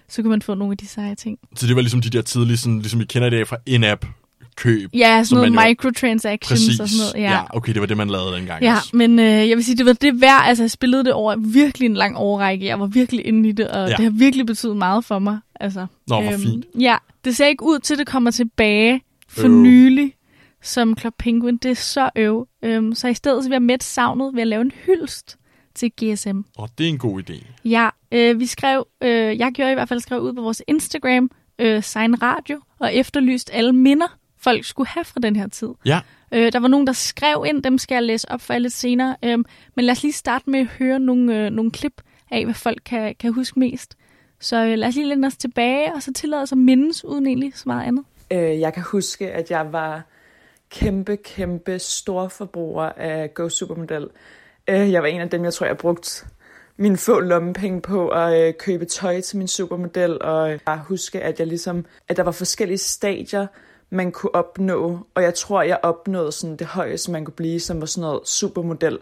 [0.09, 1.37] så kunne man få nogle af de seje ting.
[1.55, 4.05] Så det var ligesom de der tidlige, sådan, ligesom vi kender i dag fra in-app
[4.55, 4.89] køb.
[4.93, 6.79] Ja, sådan noget jo- microtransactions Præcis.
[6.79, 7.29] og sådan noget.
[7.31, 8.89] ja, okay, det var det, man lavede dengang Ja, også.
[8.97, 10.41] men øh, jeg vil sige, det var det værd.
[10.45, 12.65] Altså, jeg spillede det over virkelig en lang årrække.
[12.65, 13.81] Jeg var virkelig inde i det, og Ja.
[13.91, 13.95] ja.
[13.95, 15.39] det har virkelig betydet meget for mig.
[15.59, 16.65] Altså, Nå, hvor fint.
[16.79, 19.49] Ja, det ser ikke ud til, at det kommer tilbage for Øv.
[19.49, 20.13] nylig
[20.63, 21.57] som Club Penguin.
[21.57, 22.47] Det er så øv.
[22.63, 25.37] Øhm, så i stedet så vil jeg mætte savnet ved at lave en hyldst
[25.75, 26.39] til GSM.
[26.57, 27.45] Og det er en god idé.
[27.65, 31.31] Ja, øh, vi skrev, øh, jeg gjorde i hvert fald skrev ud på vores Instagram,
[31.59, 35.69] øh, Sign Radio, og efterlyst alle minder, folk skulle have fra den her tid.
[35.85, 36.01] Ja,
[36.33, 38.73] Øh, der var nogen, der skrev ind, dem skal jeg læse op for jer lidt
[38.73, 39.15] senere.
[39.23, 42.53] Øhm, men lad os lige starte med at høre nogle, øh, nogle klip af, hvad
[42.53, 43.97] folk kan, kan huske mest.
[44.39, 47.27] Så øh, lad os lige læne os tilbage, og så tillade os at mindes, uden
[47.27, 48.05] egentlig så meget andet.
[48.31, 50.01] Øh, jeg kan huske, at jeg var
[50.69, 54.07] kæmpe, kæmpe stor forbruger af Go Supermodel.
[54.67, 56.25] Øh, jeg var en af dem, jeg tror, jeg brugte
[56.77, 61.39] mine få lommepenge på at øh, købe tøj til min supermodel, og jeg huske, at
[61.39, 63.47] jeg ligesom, at der var forskellige stadier,
[63.91, 67.79] man kunne opnå, og jeg tror, jeg opnåede sådan det højeste, man kunne blive, som
[67.79, 68.99] var sådan noget supermodel.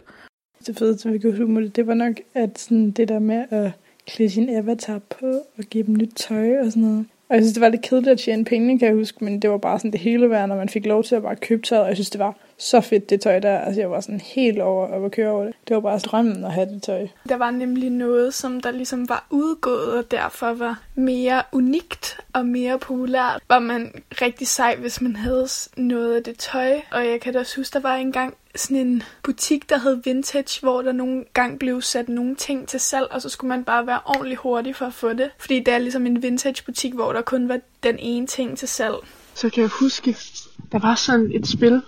[0.68, 3.72] Det fedeste kunne supermodel, det var nok at sådan det der med at
[4.08, 5.28] klæde sin avatar på
[5.58, 7.06] og give dem nyt tøj og sådan noget.
[7.30, 9.50] Og jeg synes, det var lidt kedeligt at tjene penge, kan jeg huske, men det
[9.50, 11.84] var bare sådan det hele værd, når man fik lov til at bare købe tøjet,
[11.84, 13.60] og jeg synes, det var så fedt det tøj der.
[13.60, 15.54] Altså jeg var sådan helt over at at køre over det.
[15.68, 17.08] Det var bare drømmen at have det tøj.
[17.30, 22.46] Der var nemlig noget, som der ligesom var udgået, og derfor var mere unikt og
[22.46, 23.42] mere populært.
[23.50, 26.80] Var man rigtig sej, hvis man havde noget af det tøj.
[26.92, 30.62] Og jeg kan da også huske, der var engang sådan en butik, der hed Vintage,
[30.62, 33.88] hvor der nogle gang blev sat nogle ting til salg, og så skulle man bare
[33.88, 35.30] være ordentlig hurtig for at få det.
[35.40, 38.68] Fordi det er ligesom en vintage butik, hvor der kun var den ene ting til
[38.68, 38.96] salg.
[39.34, 40.18] så kan jeg huske,
[40.72, 41.82] der var sådan et spil,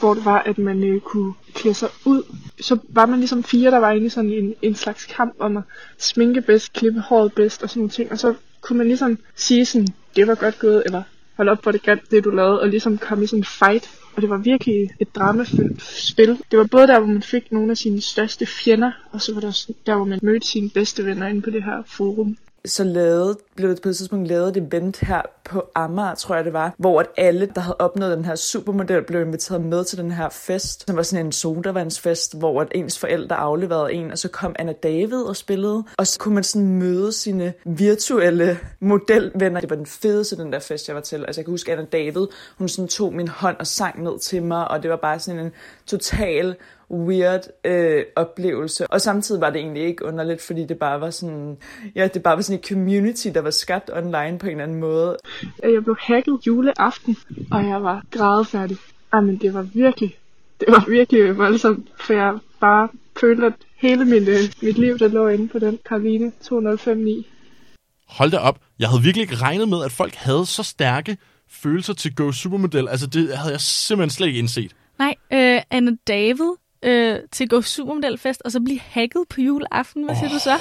[0.00, 2.22] hvor det var, at man øh, kunne klæde sig ud.
[2.60, 5.56] Så var man ligesom fire, der var inde i sådan en, en slags kamp om
[5.56, 5.62] at
[5.98, 8.12] sminke bedst, klippe håret bedst og sådan nogle ting.
[8.12, 11.02] Og så kunne man ligesom sige sådan, det var godt gået, eller
[11.36, 13.90] hold op, hvor det grimt, det du lavede, og ligesom komme i sådan en fight.
[14.16, 16.38] Og det var virkelig et dramafyldt spil.
[16.50, 19.40] Det var både der, hvor man fik nogle af sine største fjender, og så var
[19.40, 22.84] der også der, hvor man mødte sine bedste venner inde på det her forum så
[22.84, 26.52] lavede, blev det på et tidspunkt lavet et event her på Amager, tror jeg det
[26.52, 30.12] var, hvor at alle, der havde opnået den her supermodel, blev inviteret med til den
[30.12, 30.84] her fest.
[30.86, 34.72] som var sådan en sodavandsfest, hvor at ens forældre afleverede en, og så kom Anna
[34.72, 35.84] David og spillede.
[35.98, 39.60] Og så kunne man sådan møde sine virtuelle modelvenner.
[39.60, 41.24] Det var den fedeste, den der fest, jeg var til.
[41.24, 42.26] Altså jeg kan huske, Anna David,
[42.58, 45.40] hun sådan tog min hånd og sang ned til mig, og det var bare sådan
[45.40, 45.52] en
[45.86, 46.56] total
[46.92, 48.86] weird øh, oplevelse.
[48.86, 51.56] Og samtidig var det egentlig ikke underligt, fordi det bare var sådan,
[51.94, 54.80] ja, det bare var sådan et community, der var skabt online på en eller anden
[54.80, 55.16] måde.
[55.62, 57.16] at jeg blev hacket juleaften,
[57.50, 58.76] og jeg var grædefærdig.
[59.14, 60.18] Jamen, det var virkelig,
[60.60, 62.88] det var virkelig voldsomt, for jeg bare
[63.20, 67.26] følte, at hele mit, øh, mit liv, der lå inde på den Karoline 2059.
[68.08, 68.58] Hold da op.
[68.78, 71.16] Jeg havde virkelig ikke regnet med, at folk havde så stærke
[71.50, 72.88] følelser til Go Supermodel.
[72.88, 74.72] Altså, det havde jeg simpelthen slet ikke indset.
[74.98, 76.52] Nej, øh, Anna David
[76.82, 80.04] øh, til Go Supermodelfest, og så blive hacket på juleaften.
[80.04, 80.58] Hvad siger du så?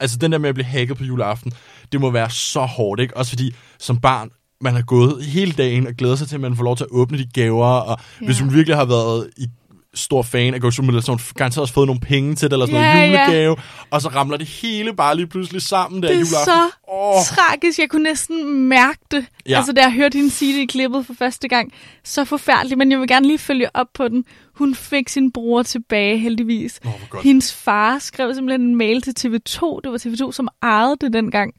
[0.00, 1.52] Altså, den der med at blive hacket på juleaften,
[1.92, 3.16] det må være så hårdt, ikke?
[3.16, 6.56] Også fordi, som barn, man har gået hele dagen og glæder sig til, at man
[6.56, 8.26] får lov til at åbne de gaver, og ja.
[8.26, 8.44] hvis Ja.
[8.44, 9.46] hun virkelig har været i
[9.94, 12.66] stor fan af Go Supermodel, så hun garanteret også fået nogle penge til det, eller
[12.66, 13.24] sådan Ja, noget ja.
[13.24, 13.56] julegave,
[13.90, 16.44] og så ramler det hele bare lige pludselig sammen der Det er juleaften.
[16.44, 17.22] så Åh.
[17.36, 17.78] tragisk.
[17.78, 19.16] Jeg kunne næsten mærke det.
[19.46, 19.50] Ja.
[19.50, 19.56] Ja.
[19.56, 21.72] Altså, da jeg hørte hende sige det i klippet for første gang.
[22.04, 24.24] Så forfærdeligt, men jeg vil gerne lige følge op på den.
[24.58, 26.80] Hun fik sin bror tilbage, heldigvis.
[27.10, 27.24] Godt.
[27.24, 29.80] Hendes far skrev simpelthen en mail til TV2.
[29.84, 31.54] Det var TV2, som ejede det dengang.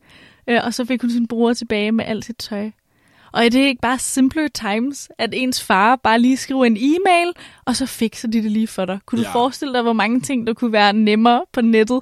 [0.48, 2.70] Øh, og så fik hun sin bror tilbage med alt sit tøj.
[3.32, 7.34] Og er det ikke bare simpler times, at ens far bare lige skriver en e-mail,
[7.66, 9.00] og så fikser de det lige for dig?
[9.06, 9.34] Kunne du Ja.
[9.34, 12.02] forestille dig, hvor mange ting, der kunne være nemmere på nettet,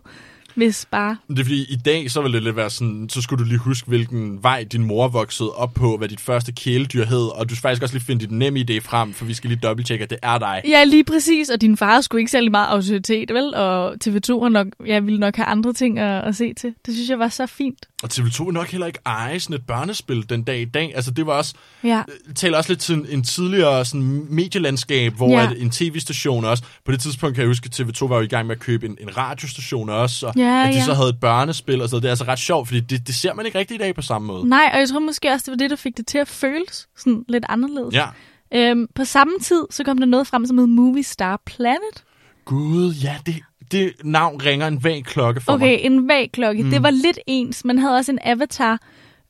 [0.58, 1.18] hvis bare...
[1.30, 3.58] Det er fordi, i dag, så vil det lidt være sådan, så skulle du lige
[3.60, 7.56] huske, hvilken vej din mor voksede op på, hvad dit første kæledyr hed, og du
[7.56, 10.10] skal faktisk også lige finde dit nemme idé frem, for vi skal lige dobbelttjekke, at
[10.10, 10.62] det er dig.
[10.68, 11.50] Ja, lige præcis.
[11.50, 13.56] Og din far skulle ikke særlig meget autoritet, vel?
[13.56, 16.74] Og TV2 har nok, ja, ville nok have andre ting at, at se til.
[16.86, 17.86] Det synes jeg var så fint.
[18.04, 20.92] Og TV2 vil nok heller ikke eje sådan et børnespil den dag i dag.
[20.96, 21.54] Altså, det var også,
[21.84, 22.02] Ja.
[22.28, 25.44] det taler også lidt til en, en tidligere sådan, medielandskab, hvor ja.
[25.52, 28.28] at en tv-station også, på det tidspunkt kan jeg huske, at TV2 var jo i
[28.28, 30.86] gang med at købe en, en radiostation også, og Ja, at de ja.
[30.86, 31.96] så havde et børnespil og så.
[31.96, 34.02] Det er altså ret sjovt, fordi det, det ser man ikke rigtig i dag på
[34.02, 34.50] samme måde.
[34.50, 36.88] Nej, og jeg tror måske også, det var det, der fik det til at føles
[36.98, 37.96] sådan lidt anderledes.
[37.96, 38.06] Ja.
[38.54, 42.04] Øhm, på samme tid, så kom der noget frem, som hed Movie Star Planet.
[42.46, 43.36] Gud, ja, det,
[43.72, 45.68] det navn ringer en vag klokke for mig.
[45.68, 46.64] Okay, en vag klokke.
[46.64, 46.70] Mm.
[46.70, 47.66] Det var lidt ens.
[47.66, 48.82] Man havde også en avatar,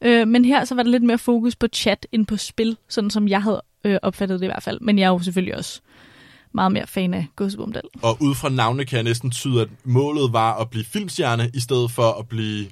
[0.02, 3.10] øh, men her så var der lidt mere fokus på chat end på spil, sådan
[3.10, 4.80] som jeg havde øh, opfattet det i hvert fald.
[4.82, 5.82] Men jeg er jo selvfølgelig også
[6.54, 7.84] meget mere fan af Godsebomdal.
[8.02, 11.60] Og ud fra navnene kan jeg næsten tyde, at målet var at blive filmstjerne, i
[11.60, 12.66] stedet for at blive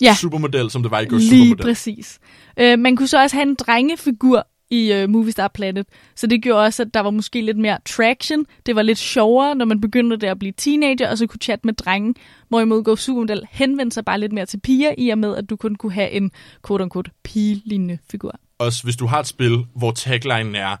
[0.00, 0.14] Ja.
[0.20, 1.62] supermodel, som det var i Go Lige Supermodel.
[1.64, 2.18] præcis.
[2.56, 6.42] Øh, man kunne så også have en drengefigur i øh, Movie Star Planet, så det
[6.42, 8.44] gjorde også, at der var måske lidt mere traction.
[8.66, 11.66] Det var lidt sjovere, når man begyndte der at blive teenager, og så kunne chatte
[11.66, 12.14] med drenge,
[12.48, 15.56] hvorimod Go Supermodel henvendte sig bare lidt mere til piger, i og med, at du
[15.56, 16.30] kun kunne have en
[16.68, 18.34] quote-unquote pige-lignende figur.
[18.58, 20.76] Også hvis du har et spil, hvor taglinen er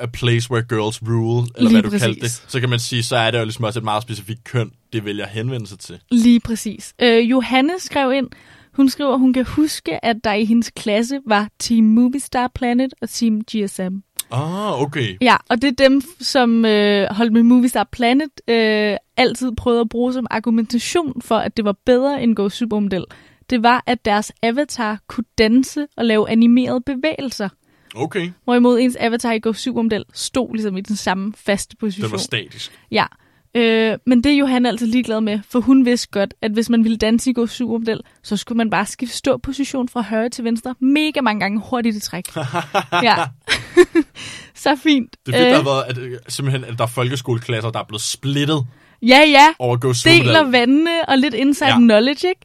[0.00, 2.38] a place where girls rule, eller Lige hvad du kaldte præcis.
[2.38, 4.70] det, så kan man sige, så er det jo ligesom også et meget specifikt køn,
[4.92, 5.98] det vælger at henvende sig til.
[6.10, 6.94] Lige præcis.
[7.02, 8.28] Øh, Johanne skrev ind,
[8.72, 12.50] hun skriver, at hun kan huske, at der i hendes klasse var Team Movie Star
[12.54, 13.96] Planet og Team GSM.
[14.30, 15.16] Ah, okay.
[15.20, 19.80] Ja, og det er dem, som øh, holdt med Movie Star Planet, øh, altid prøvede
[19.80, 23.04] at bruge som argumentation for, at det var bedre end Go Supermodel.
[23.50, 27.48] Det var, at deres avatar kunne danse og lave animerede bevægelser.
[27.94, 32.04] Okay, Hvorimod ens avatar i Go Supermodel stod ligesom i den samme faste position.
[32.04, 32.72] det var statisk.
[32.90, 33.06] Ja,
[33.54, 36.84] øh, men det er Johanne altid ligeglad med, for hun vidste godt, at hvis man
[36.84, 40.44] ville danse i Go Supermodel, så skulle man bare skifte stå position fra højre til
[40.44, 42.24] venstre mega mange gange hurtigt i træk.
[43.02, 43.14] ja.
[44.54, 45.16] så fint.
[45.26, 47.78] Det er fedt, der har Øh, været, at, øh, simpelthen, at der er folkeskoleklasser, der
[47.78, 48.66] er blevet splittet
[49.02, 49.46] ja, ja.
[49.58, 50.26] over Go Supermodel.
[50.26, 51.76] Deler vandene og lidt inside ja.
[51.78, 52.40] knowledge, ikke?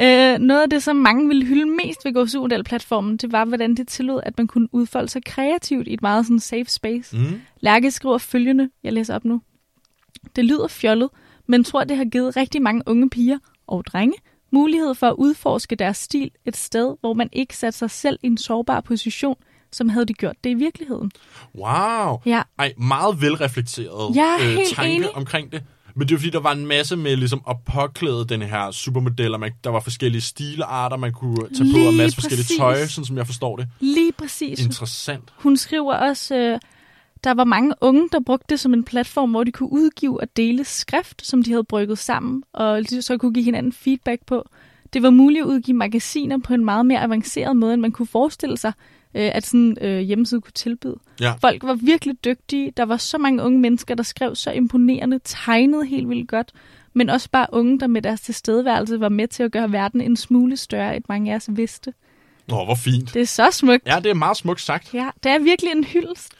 [0.00, 3.88] Øh, noget af det, som mange ville hylde mest ved GoSu-model-platformen, det var, hvordan det
[3.88, 7.16] tillod, at man kunne udfolde sig kreativt i et meget sådan safe space.
[7.16, 7.40] Mm.
[7.60, 9.42] Lærke skriver følgende, jeg læser op nu.
[10.36, 11.08] Det lyder fjollet,
[11.46, 14.16] men tror, det har givet rigtig mange unge piger og drenge
[14.50, 18.26] mulighed for at udforske deres stil et sted, hvor man ikke satte sig selv i
[18.26, 19.36] en sårbar position,
[19.72, 21.10] som havde de gjort det i virkeligheden.
[21.54, 22.20] Wow.
[22.26, 25.16] Ja, Ej, meget velreflekteret er helt tanke enig.
[25.16, 25.62] omkring det.
[25.94, 29.34] Men det er fordi, der var en masse med ligesom at påklæde den her supermodel,
[29.34, 32.44] og man, der var forskellige stilarter, man kunne tage på, Lige og en masse forskellige
[32.44, 32.56] præcis.
[32.56, 33.68] tøj, sådan som jeg forstår det.
[33.80, 34.64] lige præcis.
[34.64, 35.32] Interessant.
[35.36, 36.58] Hun skriver også, øh,
[37.24, 40.36] der var mange unge, der brugte det som en platform, hvor de kunne udgive og
[40.36, 44.48] dele skrift, som de havde brygget sammen, og de så kunne give hinanden feedback på.
[44.92, 48.06] Det var muligt at udgive magasiner på en meget mere avanceret måde, end man kunne
[48.06, 48.72] forestille sig,
[49.14, 50.96] øh, at sådan øh, hjemmeside kunne tilbyde.
[51.20, 51.32] Ja.
[51.40, 52.72] Folk var virkelig dygtige.
[52.76, 56.52] Der var så mange unge mennesker, der skrev så imponerende, tegnede helt vildt godt,
[56.92, 60.16] men også bare unge, der med deres tilstedeværelse var med til at gøre verden en
[60.16, 61.92] smule større, end mange af os vidste.
[62.48, 63.14] Nå, hvor fint.
[63.14, 63.86] Det er så smukt.
[63.86, 64.94] Ja, det er meget smukt sagt.
[64.94, 66.34] Ja, det er virkelig en hyldest.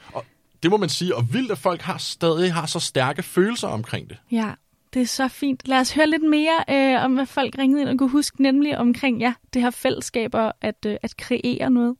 [0.62, 4.10] Det må man sige, og vildt, at folk har stadig har så stærke følelser omkring
[4.10, 4.16] det.
[4.30, 4.50] Ja,
[4.94, 5.68] det er så fint.
[5.68, 8.78] Lad os høre lidt mere øh, om, hvad folk ringede ind og kunne huske, nemlig
[8.78, 11.96] omkring ja, det her fællesskab og at, øh, at kreere noget.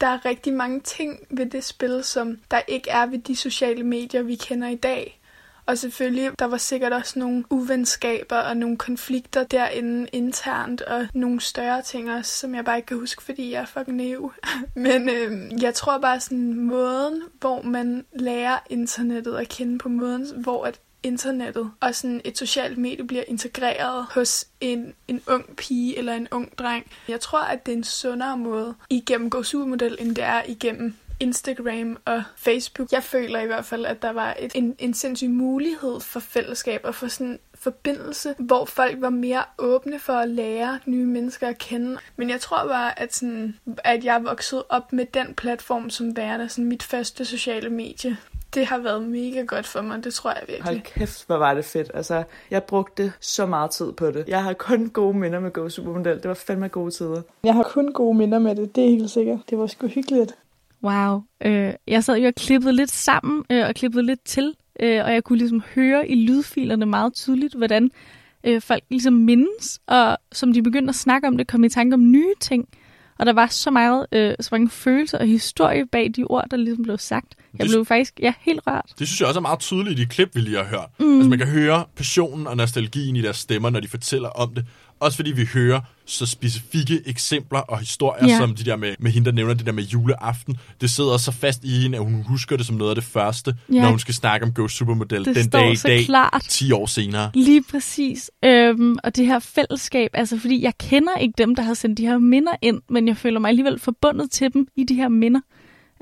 [0.00, 3.84] Der er rigtig mange ting ved det spil, som der ikke er ved de sociale
[3.84, 5.20] medier, vi kender i dag.
[5.66, 11.40] Og selvfølgelig, der var sikkert også nogle uvenskaber og nogle konflikter derinde internt, og nogle
[11.40, 14.32] større ting også, som jeg bare ikke kan huske, fordi jeg er fucking naiv.
[14.74, 20.26] Men øh, jeg tror bare sådan måden, hvor man lærer internettet at kende på måden,
[20.36, 25.98] hvor at internettet og sådan et socialt medie bliver integreret hos en, en ung pige
[25.98, 26.86] eller en ung dreng.
[27.08, 30.94] Jeg tror, at det er en sundere måde igennem Go Supermodel, end det er igennem
[31.20, 32.92] Instagram og Facebook.
[32.92, 36.80] Jeg føler i hvert fald, at der var et, en, en sindssyg mulighed for fællesskab
[36.84, 41.58] og for sådan forbindelse, hvor folk var mere åbne for at lære nye mennesker at
[41.58, 41.98] kende.
[42.16, 46.48] Men jeg tror bare, at, sådan, at jeg voksede op med den platform som værende
[46.48, 48.16] sådan mit første sociale medie.
[48.54, 50.64] Det har været mega godt for mig, det tror jeg virkelig.
[50.64, 51.90] Hold kæft, hvor var det fedt.
[51.94, 54.24] Altså, jeg brugte så meget tid på det.
[54.28, 56.16] Jeg har kun gode minder med Go Supermodel.
[56.16, 57.22] Det var fandme gode tider.
[57.44, 59.38] Jeg har kun gode minder med det, det er helt sikkert.
[59.50, 60.34] Det var sgu hyggeligt.
[60.82, 61.22] Wow.
[61.44, 65.12] Øh, jeg sad jo og klippede lidt sammen øh, og klippede lidt til, øh, og
[65.12, 67.90] jeg kunne ligesom høre i lydfilerne meget tydeligt, hvordan
[68.44, 71.94] øh, folk ligesom mindes, og som de begyndte at snakke om det, kom i tanke
[71.94, 72.68] om nye ting.
[73.20, 76.56] Og der var så meget, øh, så mange følelser og historie bag de ord, der
[76.56, 77.26] ligesom blev sagt.
[77.58, 78.84] Jeg Det- blev faktisk ja, helt rørt.
[78.98, 80.88] Det synes jeg også er meget tydeligt i de klip, vi lige har hørt.
[81.00, 81.14] Mm.
[81.16, 84.64] Altså man kan høre passionen og nostalgien i deres stemmer, når de fortæller om det.
[85.00, 88.38] Også fordi vi hører så specifikke eksempler og historier, Ja.
[88.38, 90.56] som de der med, med hende, der nævner det der med juleaften.
[90.80, 93.54] Det sidder så fast i hende, at hun husker det som noget af det første,
[93.72, 93.82] Ja.
[93.82, 96.44] når hun skal snakke om Go Supermodel Det den dag i dag, klart.
[96.48, 97.30] 10 år senere.
[97.34, 98.30] Lige præcis.
[98.44, 102.06] Øhm, og det her fællesskab, altså fordi jeg kender ikke dem, der har sendt de
[102.06, 105.40] her minder ind, men jeg føler mig alligevel forbundet til dem i de her minder.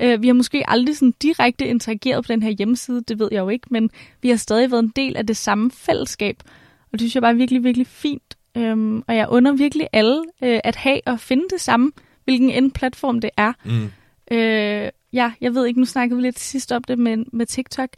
[0.00, 3.38] Øh, vi har måske aldrig sådan direkte interageret på den her hjemmeside, det ved jeg
[3.40, 3.90] jo ikke, men
[4.22, 6.36] vi har stadig været en del af det samme fællesskab.
[6.92, 8.27] Og det synes jeg bare er virkelig, virkelig fint.
[8.58, 11.92] Øhm, og jeg under virkelig alle øh, at have og finde det samme,
[12.24, 13.52] hvilken end platform det er.
[13.64, 13.90] Mm.
[14.36, 17.88] Øh, ja, jeg ved ikke, nu snakkede vi lidt sidst om det med, med TikTok.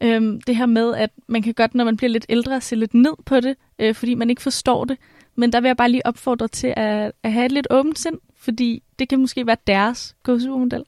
[0.00, 2.94] Øhm, det her med, at man kan godt, når man bliver lidt ældre, se lidt
[2.94, 4.96] ned på det, øh, fordi man ikke forstår det.
[5.36, 8.18] Men der vil jeg bare lige opfordre til at, at have et lidt åbent sind,
[8.38, 10.84] fordi det kan måske være deres go-supermodel.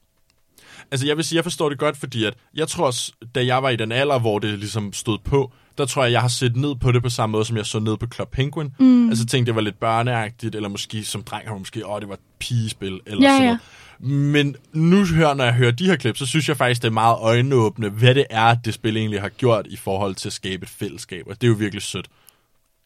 [0.91, 3.63] Altså jeg vil sige, jeg forstår det godt, fordi at jeg tror også, da jeg
[3.63, 6.55] var i den alder, hvor det ligesom stod på, der tror jeg, jeg har set
[6.55, 8.71] ned på det på samme måde, som jeg så ned på Club Penguin.
[8.79, 9.09] Mm.
[9.09, 12.13] Altså tænkte, det var lidt børneagtigt, eller måske som dreng har måske, åh, det var
[12.13, 13.45] et pigespil, eller Ja, sådan ja.
[13.47, 13.59] noget.
[13.99, 16.91] Men nu hører, når jeg hører de her klip, så synes jeg faktisk, det er
[16.91, 20.63] meget øjenåbne, hvad det er, det spil egentlig har gjort i forhold til at skabe
[20.63, 21.23] et fællesskab.
[21.27, 22.07] Og det er jo virkelig sødt.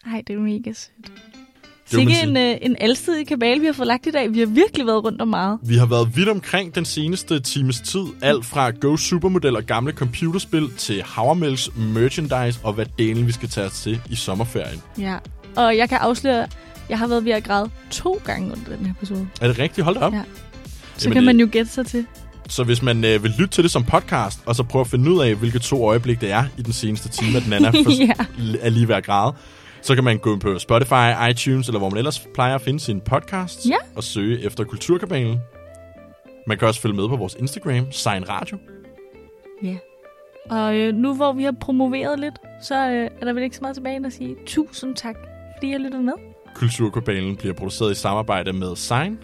[0.05, 1.11] Ej, det er mega sødt.
[1.91, 2.27] Sikke sige.
[2.27, 4.33] en, øh, en alsidig kabale, vi har fået lagt i dag.
[4.33, 5.59] Vi har virkelig været rundt om meget.
[5.63, 8.01] Vi har været vidt omkring den seneste times tid.
[8.21, 13.49] Alt fra Go Supermodel og gamle computerspil til Havermælks merchandise og hvad delen vi skal
[13.49, 14.81] tage os til i sommerferien.
[14.99, 15.15] Ja.
[15.55, 16.47] Og jeg kan afsløre,
[16.89, 19.27] jeg har været ved at græde to gange under den her episode.
[19.41, 19.85] Er det rigtigt?
[19.85, 20.13] Hold da op.
[20.13, 20.21] Ja.
[20.97, 22.05] Så Jamen, kan det- man jo gætte sig til.
[22.49, 25.11] Så hvis man øh, vil lytte til det som podcast, og så prøve at finde
[25.11, 27.71] ud af, hvilke to øjeblik det er i den seneste time, at den anden er,
[27.83, 28.57] for, Ja.
[28.61, 29.33] er lige ved at græde,
[29.87, 33.01] så kan man gå på Spotify, iTunes, eller hvor man ellers plejer at finde sin
[33.01, 33.75] podcast, Ja.
[33.95, 35.39] og søge efter Kulturkabalen.
[36.47, 38.57] Man kan også følge med på vores Instagram, Sign Radio.
[39.63, 39.75] Ja.
[40.49, 43.61] Og øh, nu hvor vi har promoveret lidt, så øh, er der vel ikke så
[43.61, 45.15] meget tilbage end at sige tusind tak,
[45.57, 46.13] fordi jeg lyttede med.
[46.55, 49.19] Kulturkabalen bliver produceret i samarbejde med Sign,